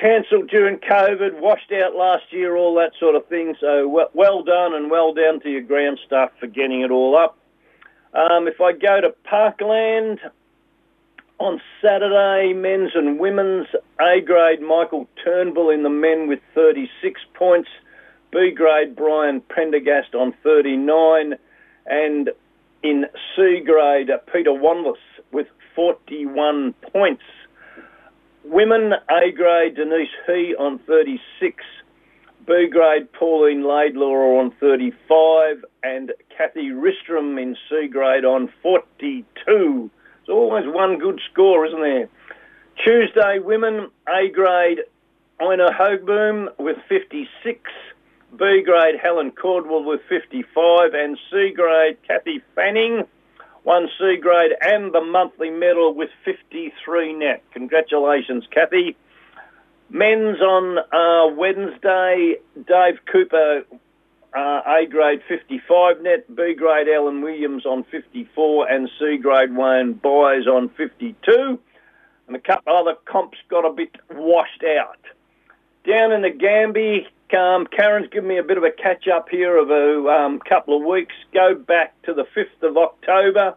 cancelled 0.00 0.48
during 0.48 0.78
COVID, 0.78 1.40
washed 1.40 1.72
out 1.72 1.94
last 1.94 2.24
year, 2.30 2.56
all 2.56 2.74
that 2.76 2.92
sort 2.98 3.14
of 3.14 3.26
thing. 3.26 3.54
So, 3.60 3.88
well, 4.14 4.42
done 4.42 4.74
and 4.74 4.90
well 4.90 5.12
done 5.12 5.40
to 5.40 5.50
your 5.50 5.62
ground 5.62 5.98
staff 6.06 6.30
for 6.40 6.46
getting 6.46 6.80
it 6.80 6.90
all 6.90 7.16
up. 7.16 7.38
Um, 8.14 8.48
if 8.48 8.60
I 8.60 8.72
go 8.72 9.00
to 9.00 9.14
Parkland, 9.24 10.20
on 11.40 11.60
Saturday, 11.82 12.52
men's 12.52 12.90
and 12.94 13.18
women's 13.18 13.66
A 13.98 14.20
grade 14.20 14.60
Michael 14.60 15.08
Turnbull 15.24 15.70
in 15.70 15.82
the 15.82 15.88
men 15.88 16.28
with 16.28 16.38
36 16.54 17.20
points, 17.32 17.70
B 18.30 18.52
grade 18.54 18.94
Brian 18.94 19.40
Prendergast 19.40 20.14
on 20.14 20.34
39, 20.44 21.34
and 21.86 22.30
in 22.82 23.06
C 23.34 23.60
grade 23.64 24.10
Peter 24.30 24.50
Wanless 24.50 24.98
with 25.32 25.46
41 25.74 26.74
points. 26.92 27.22
Women 28.44 28.94
A 29.10 29.30
grade 29.32 29.76
Denise 29.76 30.08
He 30.26 30.54
on 30.58 30.78
36, 30.80 31.62
B 32.46 32.68
grade 32.72 33.12
Pauline 33.12 33.62
Laidlaw 33.68 34.40
on 34.40 34.50
35, 34.58 35.64
and 35.82 36.12
Kathy 36.36 36.70
Ristrom 36.70 37.40
in 37.40 37.54
C 37.68 37.86
grade 37.86 38.24
on 38.24 38.50
42 38.62 39.90
It's 40.20 40.28
always 40.30 40.64
one 40.66 40.98
good 40.98 41.20
score, 41.30 41.66
isn't 41.66 41.80
there? 41.80 42.08
Tuesday, 42.82 43.38
women, 43.40 43.90
A 44.08 44.30
grade, 44.30 44.80
Ina 45.42 45.68
Hogboom 45.72 46.58
with 46.58 46.78
56, 46.88 47.60
B 48.38 48.62
grade, 48.64 48.94
Helen 49.02 49.32
Cordwell 49.32 49.84
with 49.84 50.00
55, 50.08 50.94
and 50.94 51.18
C 51.30 51.52
grade, 51.54 51.98
Kathy 52.08 52.40
Fanning, 52.54 53.02
one 53.62 53.88
C 53.98 54.16
grade, 54.20 54.52
and 54.60 54.92
the 54.92 55.00
monthly 55.00 55.50
medal 55.50 55.94
with 55.94 56.10
53 56.24 57.12
net. 57.14 57.42
Congratulations, 57.52 58.44
Kathy. 58.50 58.96
Men's 59.90 60.40
on 60.40 60.78
uh, 60.78 61.34
Wednesday, 61.34 62.36
Dave 62.66 63.00
Cooper 63.10 63.64
uh, 64.36 64.60
A 64.66 64.86
grade 64.88 65.20
55 65.28 66.02
net, 66.02 66.34
B 66.34 66.54
grade 66.54 66.88
Alan 66.88 67.22
Williams 67.22 67.66
on 67.66 67.84
54, 67.84 68.70
and 68.70 68.88
C 68.98 69.16
grade 69.16 69.54
Wayne 69.54 69.94
Byers 69.94 70.46
on 70.46 70.68
52. 70.70 71.58
And 72.28 72.36
a 72.36 72.40
couple 72.40 72.76
other 72.76 72.94
comps 73.06 73.38
got 73.48 73.64
a 73.64 73.72
bit 73.72 73.90
washed 74.10 74.62
out. 74.78 75.00
Down 75.86 76.12
in 76.12 76.22
the 76.22 76.30
Gambie, 76.30 77.06
um, 77.36 77.66
Karen's 77.66 78.10
given 78.10 78.28
me 78.28 78.38
a 78.38 78.42
bit 78.42 78.58
of 78.58 78.64
a 78.64 78.70
catch 78.70 79.08
up 79.08 79.28
here 79.30 79.56
of 79.56 79.70
a 79.70 80.08
um, 80.08 80.38
couple 80.40 80.76
of 80.76 80.84
weeks. 80.84 81.14
Go 81.32 81.54
back 81.54 82.00
to 82.02 82.12
the 82.12 82.24
5th 82.36 82.68
of 82.68 82.76
October. 82.76 83.54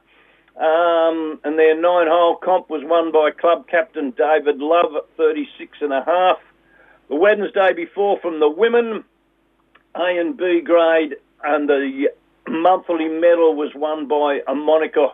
Um, 0.55 1.39
and 1.43 1.57
their 1.57 1.75
nine 1.75 2.07
hole 2.07 2.35
comp 2.35 2.69
was 2.69 2.83
won 2.85 3.11
by 3.11 3.31
club 3.31 3.67
captain 3.67 4.11
David 4.11 4.59
Love 4.59 4.95
at 4.95 5.17
36 5.17 5.77
and 5.81 5.91
a 5.91 6.03
half. 6.05 6.37
The 7.09 7.15
Wednesday 7.15 7.73
before 7.73 8.19
from 8.19 8.39
the 8.39 8.49
women, 8.49 9.03
a 9.95 10.19
and 10.19 10.37
B 10.37 10.61
grade, 10.61 11.15
and 11.43 11.67
the 11.67 12.09
monthly 12.47 13.09
medal 13.09 13.55
was 13.55 13.71
won 13.75 14.07
by 14.07 14.41
a 14.47 14.53
Monica 14.53 15.07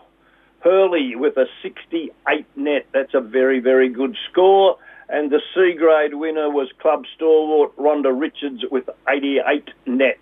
Hurley 0.60 1.15
with 1.15 1.38
a 1.38 1.45
68 1.63 2.45
net. 2.58 2.86
That's 2.93 3.13
a 3.13 3.22
very, 3.22 3.60
very 3.62 3.89
good 3.89 4.17
score. 4.30 4.78
And 5.10 5.32
the 5.32 5.41
C 5.54 5.74
grade 5.78 6.13
winner 6.13 6.50
was 6.50 6.69
club 6.80 7.06
stalwart 7.15 7.76
Rhonda 7.78 8.17
Richards 8.17 8.63
with 8.69 8.88
88 9.10 9.69
net. 9.88 10.19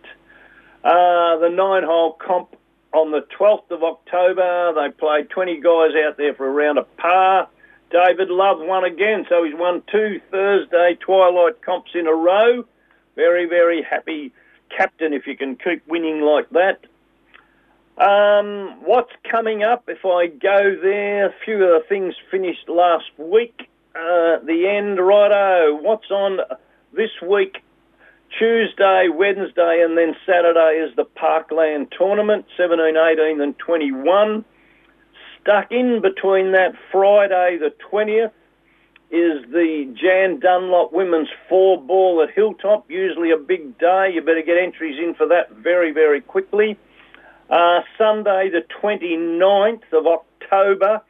Uh, 0.83 1.37
the 1.37 1.49
nine 1.49 1.83
hole 1.83 2.13
comp 2.13 2.55
on 2.93 3.11
the 3.11 3.25
12th 3.37 3.69
of 3.69 3.83
October, 3.83 4.73
they 4.73 4.89
played 4.91 5.29
20 5.29 5.59
guys 5.59 5.91
out 6.07 6.15
there 6.17 6.33
for 6.33 6.45
around 6.45 6.55
a 6.55 6.63
round 6.63 6.77
of 6.77 6.97
par. 6.97 7.49
David 7.91 8.29
Love 8.29 8.59
won 8.59 8.85
again, 8.85 9.25
so 9.29 9.43
he's 9.43 9.55
won 9.55 9.81
two 9.91 10.19
Thursday 10.31 10.97
twilight 10.99 11.61
comps 11.61 11.91
in 11.93 12.07
a 12.07 12.13
row. 12.13 12.63
Very, 13.15 13.45
very 13.45 13.81
happy 13.81 14.31
captain 14.75 15.13
if 15.13 15.27
you 15.27 15.37
can 15.37 15.55
keep 15.55 15.85
winning 15.87 16.21
like 16.21 16.49
that. 16.51 16.79
Um, 17.97 18.81
what's 18.85 19.11
coming 19.29 19.63
up 19.63 19.85
if 19.87 20.05
I 20.05 20.27
go 20.27 20.75
there? 20.81 21.27
A 21.27 21.33
few 21.43 21.55
of 21.55 21.81
the 21.81 21.87
things 21.89 22.13
finished 22.29 22.69
last 22.69 23.11
week. 23.17 23.69
Uh, 23.97 24.37
the 24.45 24.67
end, 24.69 24.99
righto. 24.99 25.75
What's 25.81 26.11
on 26.11 26.37
this 26.93 27.09
week? 27.27 27.57
Tuesday, 28.37 29.07
Wednesday, 29.11 29.83
and 29.83 29.97
then 29.97 30.15
Saturday 30.23 30.85
is 30.85 30.95
the 30.95 31.05
Parkland 31.05 31.91
tournament, 31.97 32.45
17, 32.57 32.95
18, 32.95 33.41
and 33.41 33.57
21. 33.57 34.45
Stuck 35.41 35.71
in 35.71 35.99
between 36.03 36.51
that 36.51 36.73
Friday, 36.91 37.57
the 37.57 37.73
20th, 37.91 38.33
is 39.09 39.49
the 39.51 39.91
Jan 39.99 40.41
Dunlop 40.41 40.93
women's 40.93 41.29
four 41.49 41.81
ball 41.81 42.21
at 42.21 42.35
Hilltop. 42.35 42.91
Usually 42.91 43.31
a 43.31 43.37
big 43.37 43.79
day. 43.79 44.11
You 44.13 44.21
better 44.21 44.43
get 44.43 44.57
entries 44.61 44.99
in 44.99 45.15
for 45.15 45.27
that 45.29 45.49
very, 45.55 45.91
very 45.91 46.21
quickly. 46.21 46.77
Uh, 47.49 47.79
Sunday, 47.97 48.51
the 48.51 48.61
29th 48.83 49.91
of 49.91 50.05
October, 50.05 51.01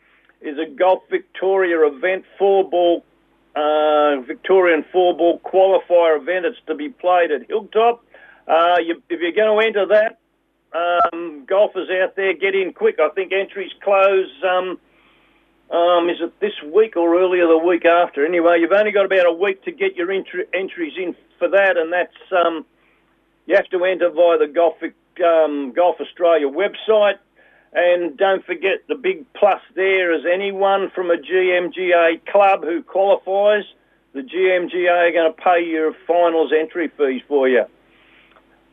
is 0.41 0.58
a 0.58 0.69
Golf 0.69 1.04
Victoria 1.10 1.86
event, 1.88 2.26
four 2.38 2.69
ball, 2.69 3.04
uh, 3.56 4.21
Victorian 4.21 4.86
four 4.91 5.15
ball 5.15 5.39
qualifier 5.39 6.21
event. 6.21 6.45
It's 6.45 6.58
to 6.67 6.76
be 6.76 6.89
played 6.89 7.32
at 7.32 7.47
Hilltop. 7.47 8.04
Uh, 8.47 8.78
you, 8.80 9.02
if 9.10 9.19
you're 9.19 9.32
going 9.32 9.60
to 9.60 9.67
enter 9.67 9.86
that, 9.88 10.19
um, 10.73 11.45
golfers 11.45 11.89
out 11.89 12.15
there, 12.15 12.34
get 12.34 12.56
in 12.56 12.73
quick. 12.73 13.00
I 13.00 13.10
think 13.10 13.32
entries 13.34 13.71
close. 13.84 14.30
Um, 14.43 14.80
um, 15.69 16.10
is 16.10 16.17
it 16.21 16.39
this 16.39 16.54
week 16.73 16.95
or 16.95 17.19
earlier 17.19 17.47
the 17.47 17.58
week 17.58 17.86
after? 17.86 18.26
Anyway, 18.26 18.60
you've 18.60 18.71
only 18.71 18.91
got 18.91 19.06
about 19.06 19.26
a 19.26 19.34
week 19.34 19.63
to 19.65 19.71
get 19.71 19.95
your 19.95 20.12
entry, 20.12 20.45
entries 20.54 20.93
in 20.97 21.15
for 21.39 21.50
that, 21.50 21.78
and 21.78 21.91
that's 21.91 22.15
um, 22.32 22.65
you 23.45 23.56
have 23.56 23.67
to 23.69 23.84
enter 23.84 24.10
via 24.10 24.38
the 24.38 24.47
Golf 24.47 24.76
um, 25.26 25.73
Golf 25.76 25.97
Australia 26.00 26.47
website. 26.47 27.17
And 27.74 28.18
don't 28.18 28.46
forget 28.46 28.88
the 28.88 28.96
big 28.96 29.32
plus 29.34 29.62
there 29.76 30.14
is 30.14 30.26
anyone 30.26 30.90
from 30.96 31.12
a 31.12 31.18
GMGA 31.18 32.26
club 32.26 32.64
who 32.64 32.82
qualifies, 32.82 33.64
the 34.14 34.22
GMGA 34.22 35.10
are 35.10 35.12
going 35.12 35.34
to 35.34 35.42
pay 35.42 35.64
your 35.64 35.94
finals 36.08 36.52
entry 36.58 36.90
fees 36.98 37.22
for 37.28 37.48
you. 37.48 37.66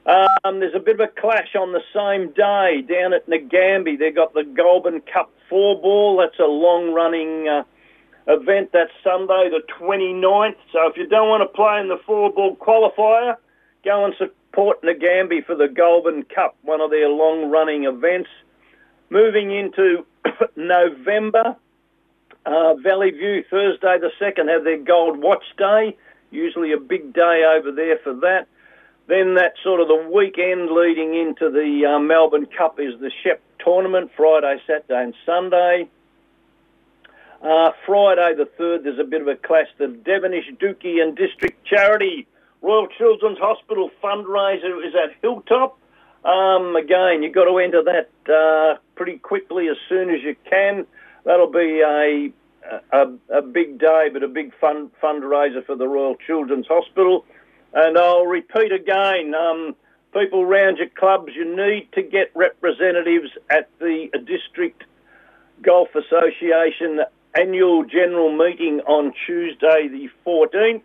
Um, 0.07 0.61
there's 0.61 0.75
a 0.75 0.81
bit 0.81 1.01
of 1.01 1.09
a 1.09 1.21
clash 1.21 1.55
on 1.55 1.73
the 1.73 1.83
same 1.95 2.33
day 2.33 2.83
down 2.83 3.15
at 3.15 3.27
Nagambie. 3.27 3.99
They've 3.99 4.15
got 4.15 4.35
the 4.35 4.45
Goulburn 4.45 5.01
Cup 5.01 5.33
four 5.49 5.81
ball. 5.81 6.19
That's 6.19 6.39
a 6.39 6.51
long 6.51 6.93
running 6.93 7.49
uh, 7.49 7.65
event. 8.27 8.71
That's 8.73 8.91
Sunday 9.03 9.49
the 9.51 9.63
29th. 9.81 10.57
So 10.73 10.87
if 10.89 10.97
you 10.97 11.07
don't 11.07 11.29
want 11.29 11.43
to 11.43 11.57
play 11.57 11.81
in 11.81 11.89
the 11.89 11.99
four 12.07 12.31
ball 12.33 12.55
qualifier, 12.57 13.37
go 13.85 14.05
and 14.05 14.15
support 14.19 14.83
Nagambie 14.83 15.45
for 15.47 15.55
the 15.55 15.69
Goulburn 15.69 16.25
Cup, 16.25 16.57
one 16.63 16.83
of 16.83 16.91
their 16.91 17.09
long 17.09 17.51
running 17.51 17.85
events. 17.85 18.29
Moving 19.11 19.51
into 19.51 20.07
November, 20.57 21.57
uh, 22.47 22.75
Valley 22.75 23.11
View 23.11 23.45
Thursday 23.51 23.99
the 23.99 24.11
2nd 24.21 24.49
have 24.49 24.65
their 24.65 24.79
Gold 24.79 25.19
Watch 25.19 25.45
Day. 25.57 25.97
Usually 26.31 26.73
a 26.73 26.79
big 26.79 27.13
day 27.13 27.45
over 27.57 27.71
there 27.71 27.99
for 28.03 28.15
that. 28.15 28.47
Then 29.07 29.35
that 29.35 29.55
sort 29.63 29.81
of 29.81 29.89
the 29.89 30.09
weekend 30.13 30.71
leading 30.71 31.15
into 31.15 31.51
the 31.51 31.95
uh, 31.95 31.99
Melbourne 31.99 32.47
Cup 32.47 32.81
is 32.81 32.99
the 33.01 33.11
Shep 33.23 33.41
tournament, 33.59 34.11
Friday, 34.17 34.61
Saturday 34.67 35.03
and 35.03 35.15
Sunday. 35.27 35.89
Uh, 37.43 37.73
Friday 37.87 38.35
the 38.35 38.49
3rd, 38.59 38.85
there's 38.85 38.99
a 38.99 39.05
bit 39.05 39.21
of 39.21 39.29
a 39.29 39.37
clash. 39.37 39.67
The 39.79 39.87
Devenish 39.87 40.57
Dookie 40.59 41.03
and 41.03 41.15
District 41.15 41.63
Charity 41.67 42.27
Royal 42.63 42.89
Children's 42.97 43.39
Hospital 43.39 43.91
fundraiser 44.03 44.87
is 44.87 44.95
at 44.95 45.15
Hilltop. 45.21 45.79
Um, 46.25 46.75
again, 46.77 47.23
you've 47.23 47.35
got 47.35 47.45
to 47.45 47.59
enter 47.59 47.83
that 47.83 48.33
uh, 48.33 48.79
pretty 48.97 49.19
quickly 49.19 49.69
as 49.69 49.77
soon 49.89 50.09
as 50.11 50.23
you 50.23 50.35
can. 50.49 50.87
That'll 51.25 51.51
be 51.51 51.81
a, 51.81 52.33
a, 52.93 53.39
a 53.39 53.43
big 53.43 53.79
day, 53.79 54.09
but 54.13 54.23
a 54.23 54.29
big 54.29 54.53
fund, 54.59 54.91
fundraiser 55.03 55.65
for 55.67 55.77
the 55.77 55.87
Royal 55.87 56.17
Children's 56.27 56.67
Hospital. 56.67 57.25
And 57.75 57.99
I'll 57.99 58.27
repeat 58.27 58.73
again, 58.73 59.35
um, 59.35 59.77
people 60.15 60.41
around 60.41 60.79
your 60.79 60.89
clubs, 60.89 61.33
you 61.35 61.45
need 61.45 61.89
to 61.93 62.03
get 62.03 62.31
representatives 62.35 63.31
at 63.51 63.69
the 63.79 64.09
District 64.27 64.83
Golf 65.61 65.89
Association 65.95 67.01
annual 67.37 67.85
general 67.85 68.35
meeting 68.35 68.81
on 68.87 69.13
Tuesday 69.27 69.89
the 69.89 70.09
14th. 70.27 70.83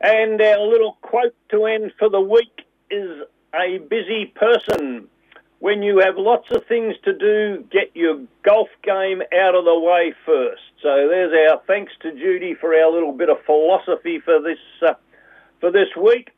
And 0.00 0.40
our 0.40 0.66
little 0.66 0.98
quote 1.00 1.34
to 1.50 1.64
end 1.64 1.92
for 1.98 2.10
the 2.10 2.20
week 2.20 2.66
is 2.90 3.22
a 3.54 3.78
busy 3.78 4.26
person. 4.34 5.08
When 5.60 5.82
you 5.82 6.00
have 6.00 6.16
lots 6.18 6.48
of 6.50 6.66
things 6.66 6.94
to 7.04 7.16
do, 7.16 7.64
get 7.70 7.90
your 7.94 8.20
golf 8.42 8.68
game 8.82 9.22
out 9.32 9.54
of 9.54 9.64
the 9.64 9.78
way 9.78 10.12
first. 10.26 10.62
So 10.82 11.08
there's 11.08 11.32
our 11.50 11.62
thanks 11.66 11.92
to 12.02 12.12
Judy 12.12 12.54
for 12.54 12.74
our 12.74 12.92
little 12.92 13.12
bit 13.12 13.30
of 13.30 13.38
philosophy 13.46 14.20
for 14.20 14.40
this 14.40 14.58
uh, 14.86 14.94
for 15.60 15.70
this 15.70 15.88
week. 15.96 16.30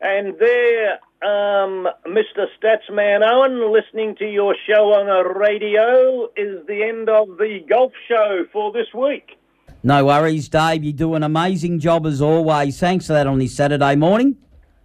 And 0.00 0.38
there, 0.38 0.92
um, 1.22 1.88
Mr. 2.06 2.46
Statsman 2.60 3.22
Owen, 3.22 3.72
listening 3.72 4.14
to 4.16 4.26
your 4.26 4.54
show 4.66 4.92
on 4.92 5.06
the 5.06 5.38
radio 5.38 6.26
is 6.36 6.64
the 6.66 6.84
end 6.84 7.08
of 7.08 7.38
the 7.38 7.64
golf 7.68 7.92
show 8.06 8.44
for 8.52 8.70
this 8.72 8.92
week. 8.94 9.38
No 9.82 10.04
worries, 10.04 10.48
Dave. 10.48 10.84
You 10.84 10.92
do 10.92 11.14
an 11.14 11.22
amazing 11.22 11.80
job 11.80 12.06
as 12.06 12.20
always. 12.20 12.78
Thanks 12.78 13.06
for 13.06 13.14
that 13.14 13.26
on 13.26 13.38
this 13.38 13.56
Saturday 13.56 13.96
morning. 13.96 14.36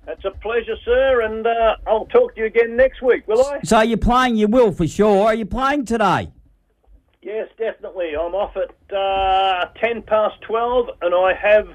It's 0.08 0.26
a 0.26 0.32
pleasure, 0.32 0.76
sir, 0.84 1.22
and 1.22 1.48
uh, 1.48 1.76
I'll 1.88 2.06
talk 2.08 2.36
to 2.36 2.42
you 2.42 2.48
again 2.48 2.76
next 2.76 3.02
week, 3.02 3.26
will 3.28 3.46
I? 3.46 3.62
So 3.64 3.80
you're 3.82 3.98
playing, 3.98 4.36
you 4.36 4.48
will 4.48 4.72
for 4.72 4.86
sure. 4.86 5.26
Are 5.26 5.34
you 5.34 5.46
playing 5.46 5.86
today? 5.86 6.30
Yes, 7.22 7.48
definitely. 7.58 8.12
I'm 8.20 8.36
off 8.36 8.58
at 8.58 8.96
uh, 8.96 9.70
ten 9.80 10.02
past 10.02 10.42
twelve, 10.42 10.90
and 11.02 11.16
I 11.16 11.34
have 11.34 11.70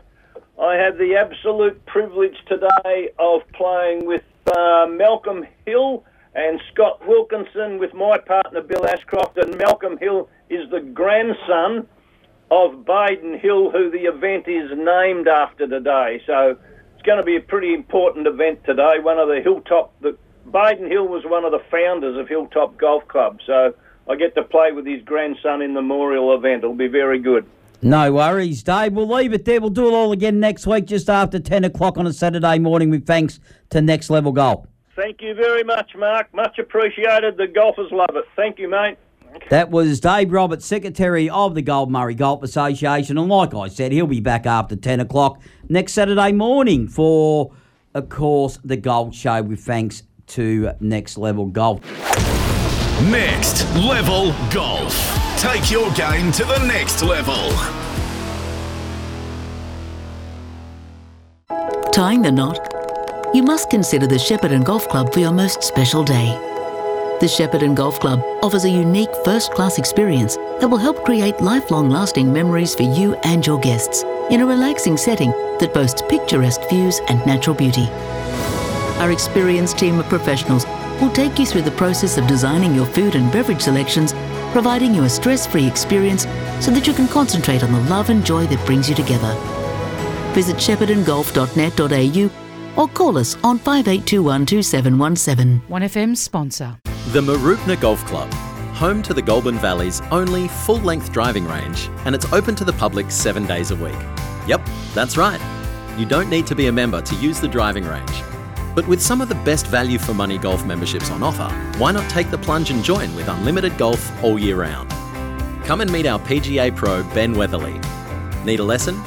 I 0.61 0.75
have 0.75 0.99
the 0.99 1.17
absolute 1.17 1.85
privilege 1.87 2.37
today 2.47 3.11
of 3.19 3.41
playing 3.55 4.05
with 4.05 4.25
uh, 4.55 4.87
Malcolm 4.91 5.47
Hill 5.65 6.05
and 6.35 6.61
Scott 6.73 7.01
Wilkinson 7.09 7.79
with 7.79 7.95
my 7.95 8.19
partner 8.19 8.61
Bill 8.61 8.87
Ashcroft, 8.87 9.39
and 9.39 9.57
Malcolm 9.57 9.97
Hill 9.97 10.29
is 10.51 10.69
the 10.71 10.81
grandson 10.81 11.89
of 12.51 12.85
Baden 12.85 13.39
Hill, 13.39 13.71
who 13.71 13.91
the 13.91 14.05
event 14.05 14.49
is 14.49 14.71
named 14.77 15.29
after 15.29 15.67
today. 15.67 16.21
So 16.27 16.59
going 17.09 17.19
to 17.19 17.25
be 17.25 17.37
a 17.37 17.41
pretty 17.41 17.73
important 17.73 18.27
event 18.27 18.63
today. 18.67 18.99
One 19.01 19.19
of 19.19 19.29
the 19.29 19.41
Hilltop, 19.43 19.99
the 20.03 20.15
Baden 20.53 20.91
Hill 20.91 21.09
was 21.09 21.25
one 21.25 21.43
of 21.43 21.53
the 21.53 21.63
founders 21.71 22.19
of 22.19 22.29
Hilltop 22.29 22.77
Golf 22.77 23.09
Club. 23.09 23.39
So 23.47 23.75
I 24.11 24.15
get 24.15 24.35
to 24.35 24.43
play 24.43 24.73
with 24.73 24.85
his 24.85 25.03
grandson 25.05 25.63
in 25.63 25.73
the 25.73 25.81
memorial 25.81 26.35
event. 26.35 26.65
It'll 26.65 26.75
be 26.75 26.87
very 26.87 27.19
good. 27.19 27.47
No 27.81 28.13
worries, 28.13 28.63
Dave. 28.63 28.93
We'll 28.93 29.09
leave 29.09 29.33
it 29.33 29.47
there. 29.47 29.59
We'll 29.59 29.71
do 29.71 29.89
it 29.89 29.95
all 29.95 30.13
again 30.13 30.39
next 30.39 30.67
week, 30.67 30.85
just 30.85 31.09
after 31.09 31.39
10 31.39 31.65
o'clock 31.65 31.97
on 31.97 32.07
a 32.07 32.13
Saturday 32.13 32.59
morning, 32.59 32.91
with 32.91 33.07
thanks 33.07 33.41
to 33.71 33.81
Next 33.81 34.11
Level 34.11 34.33
Golf. 34.33 34.67
Thank 34.95 35.23
you 35.23 35.33
very 35.33 35.65
much, 35.65 35.93
Mark. 35.97 36.35
Much 36.35 36.59
appreciated. 36.59 37.39
The 37.39 37.47
golfers 37.47 37.91
love 37.91 38.17
it. 38.17 38.27
Thank 38.37 38.59
you, 38.59 38.69
mate. 38.69 38.99
That 39.51 39.71
was 39.71 39.99
Dave 40.01 40.31
Roberts, 40.31 40.67
Secretary 40.67 41.31
of 41.31 41.55
the 41.55 41.63
Goulburn 41.63 41.93
Murray 41.93 42.15
Golf 42.15 42.43
Association. 42.43 43.17
And 43.17 43.29
like 43.29 43.55
I 43.55 43.69
said, 43.69 43.93
he'll 43.93 44.07
be 44.07 44.21
back 44.21 44.45
after 44.45 44.77
10 44.77 45.01
o'clock 45.01 45.41
next 45.71 45.95
Saturday 45.95 46.33
morning 46.33 46.87
for, 46.87 47.53
of 47.95 48.11
course, 48.11 48.59
the 48.63 48.77
Gold 48.77 49.15
Show 49.15 49.43
with 49.43 49.61
thanks 49.61 50.03
to 50.29 50.73
Next 50.81 51.17
Level 51.17 51.47
Golf. 51.47 51.81
Next 53.05 53.65
Level 53.77 54.35
Golf. 54.51 54.95
Take 55.39 55.71
your 55.71 55.91
game 55.93 56.31
to 56.33 56.45
the 56.45 56.59
next 56.67 57.03
level. 57.03 57.49
Tying 61.91 62.21
the 62.21 62.31
knot? 62.31 62.59
You 63.33 63.43
must 63.43 63.71
consider 63.71 64.07
the 64.07 64.17
Shepparton 64.17 64.65
Golf 64.65 64.89
Club 64.89 65.13
for 65.13 65.21
your 65.21 65.33
most 65.33 65.63
special 65.63 66.05
day. 66.05 66.58
The 67.21 67.27
Shepparton 67.27 67.75
Golf 67.75 67.99
Club 67.99 68.23
offers 68.45 68.65
a 68.65 68.71
unique 68.71 69.13
first 69.25 69.53
class 69.53 69.77
experience 69.77 70.37
that 70.61 70.69
will 70.69 70.79
help 70.79 71.05
create 71.05 71.41
lifelong 71.41 71.91
lasting 71.91 72.33
memories 72.33 72.77
for 72.77 72.85
you 72.85 73.15
and 73.25 73.45
your 73.45 73.59
guests 73.59 74.05
in 74.31 74.41
a 74.41 74.47
relaxing 74.47 74.97
setting 74.97 75.33
that 75.59 75.75
boasts 75.75 76.01
picturesque 76.09 76.61
views 76.71 77.01
and 77.09 77.19
natural 77.27 77.57
beauty. 77.57 77.89
Our 79.01 79.11
experienced 79.11 79.79
team 79.79 79.99
of 79.99 80.07
professionals 80.07 80.65
will 81.01 81.11
take 81.11 81.41
you 81.41 81.47
through 81.47 81.63
the 81.63 81.73
process 81.73 82.19
of 82.19 82.29
designing 82.29 82.73
your 82.73 82.87
food 82.87 83.17
and 83.17 83.33
beverage 83.33 83.63
selections, 83.63 84.13
providing 84.53 84.95
you 84.95 85.03
a 85.03 85.09
stress 85.09 85.45
free 85.45 85.67
experience 85.67 86.23
so 86.65 86.71
that 86.71 86.87
you 86.87 86.93
can 86.93 87.09
concentrate 87.09 87.65
on 87.65 87.73
the 87.73 87.81
love 87.91 88.11
and 88.11 88.25
joy 88.25 88.47
that 88.47 88.65
brings 88.65 88.89
you 88.89 88.95
together. 88.95 89.35
Visit 90.35 90.55
sheppartongolf.net.au 90.59 92.31
or 92.81 92.89
call 92.89 93.19
us 93.19 93.35
on 93.43 93.59
5821 93.59 94.47
2717. 94.47 95.63
1FM 95.69 96.17
sponsor. 96.17 96.79
The 97.13 97.23
Mooroopna 97.23 97.81
Golf 97.81 98.05
Club, 98.05 98.31
home 98.75 99.03
to 99.05 99.15
the 99.15 99.23
Goulburn 99.23 99.59
Valley's 99.59 100.03
only 100.11 100.47
full 100.47 100.77
length 100.77 101.11
driving 101.11 101.47
range, 101.47 101.89
and 102.05 102.15
it's 102.15 102.31
open 102.35 102.55
to 102.57 102.67
the 102.67 102.73
public 102.75 103.11
seven 103.11 103.47
days 103.47 103.71
a 103.71 103.77
week. 103.77 103.97
Yep, 104.47 104.61
that's 104.93 105.17
right. 105.17 105.41
You 105.97 106.05
don't 106.05 106.29
need 106.29 106.47
to 106.49 106.55
be 106.55 106.67
a 106.67 106.73
member 106.73 107.01
to 107.01 107.15
use 107.15 107.41
the 107.41 107.49
driving 107.49 107.87
range. 107.87 108.23
But 108.75 108.87
with 108.87 109.01
some 109.01 109.23
of 109.23 109.31
the 109.31 109.37
best 109.37 109.69
value 109.69 109.97
for 109.99 110.13
money 110.13 110.37
golf 110.37 110.67
memberships 110.67 111.11
on 111.11 111.23
offer, 111.23 111.49
why 111.79 111.93
not 111.93 112.11
take 112.11 112.31
the 112.31 112.37
plunge 112.37 112.71
and 112.71 112.85
join 112.85 113.15
with 113.17 113.29
unlimited 113.29 113.79
golf 113.79 114.13
all 114.23 114.39
year 114.39 114.57
round? 114.57 114.91
Come 115.65 115.81
and 115.81 115.91
meet 115.91 116.05
our 116.05 116.19
PGA 116.19 116.77
pro, 116.77 117.05
Ben 117.15 117.33
Weatherly. 117.33 117.81
Need 118.45 118.61
a 118.61 118.65
lesson? 118.65 119.03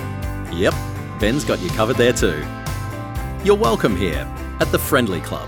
Yep, 0.52 0.74
Ben's 1.20 1.46
got 1.46 1.60
you 1.60 1.70
covered 1.70 1.98
there 1.98 2.14
too. 2.14 2.44
You're 3.44 3.56
welcome 3.56 3.96
here 3.96 4.28
at 4.60 4.72
the 4.72 4.80
Friendly 4.80 5.22
Club, 5.22 5.48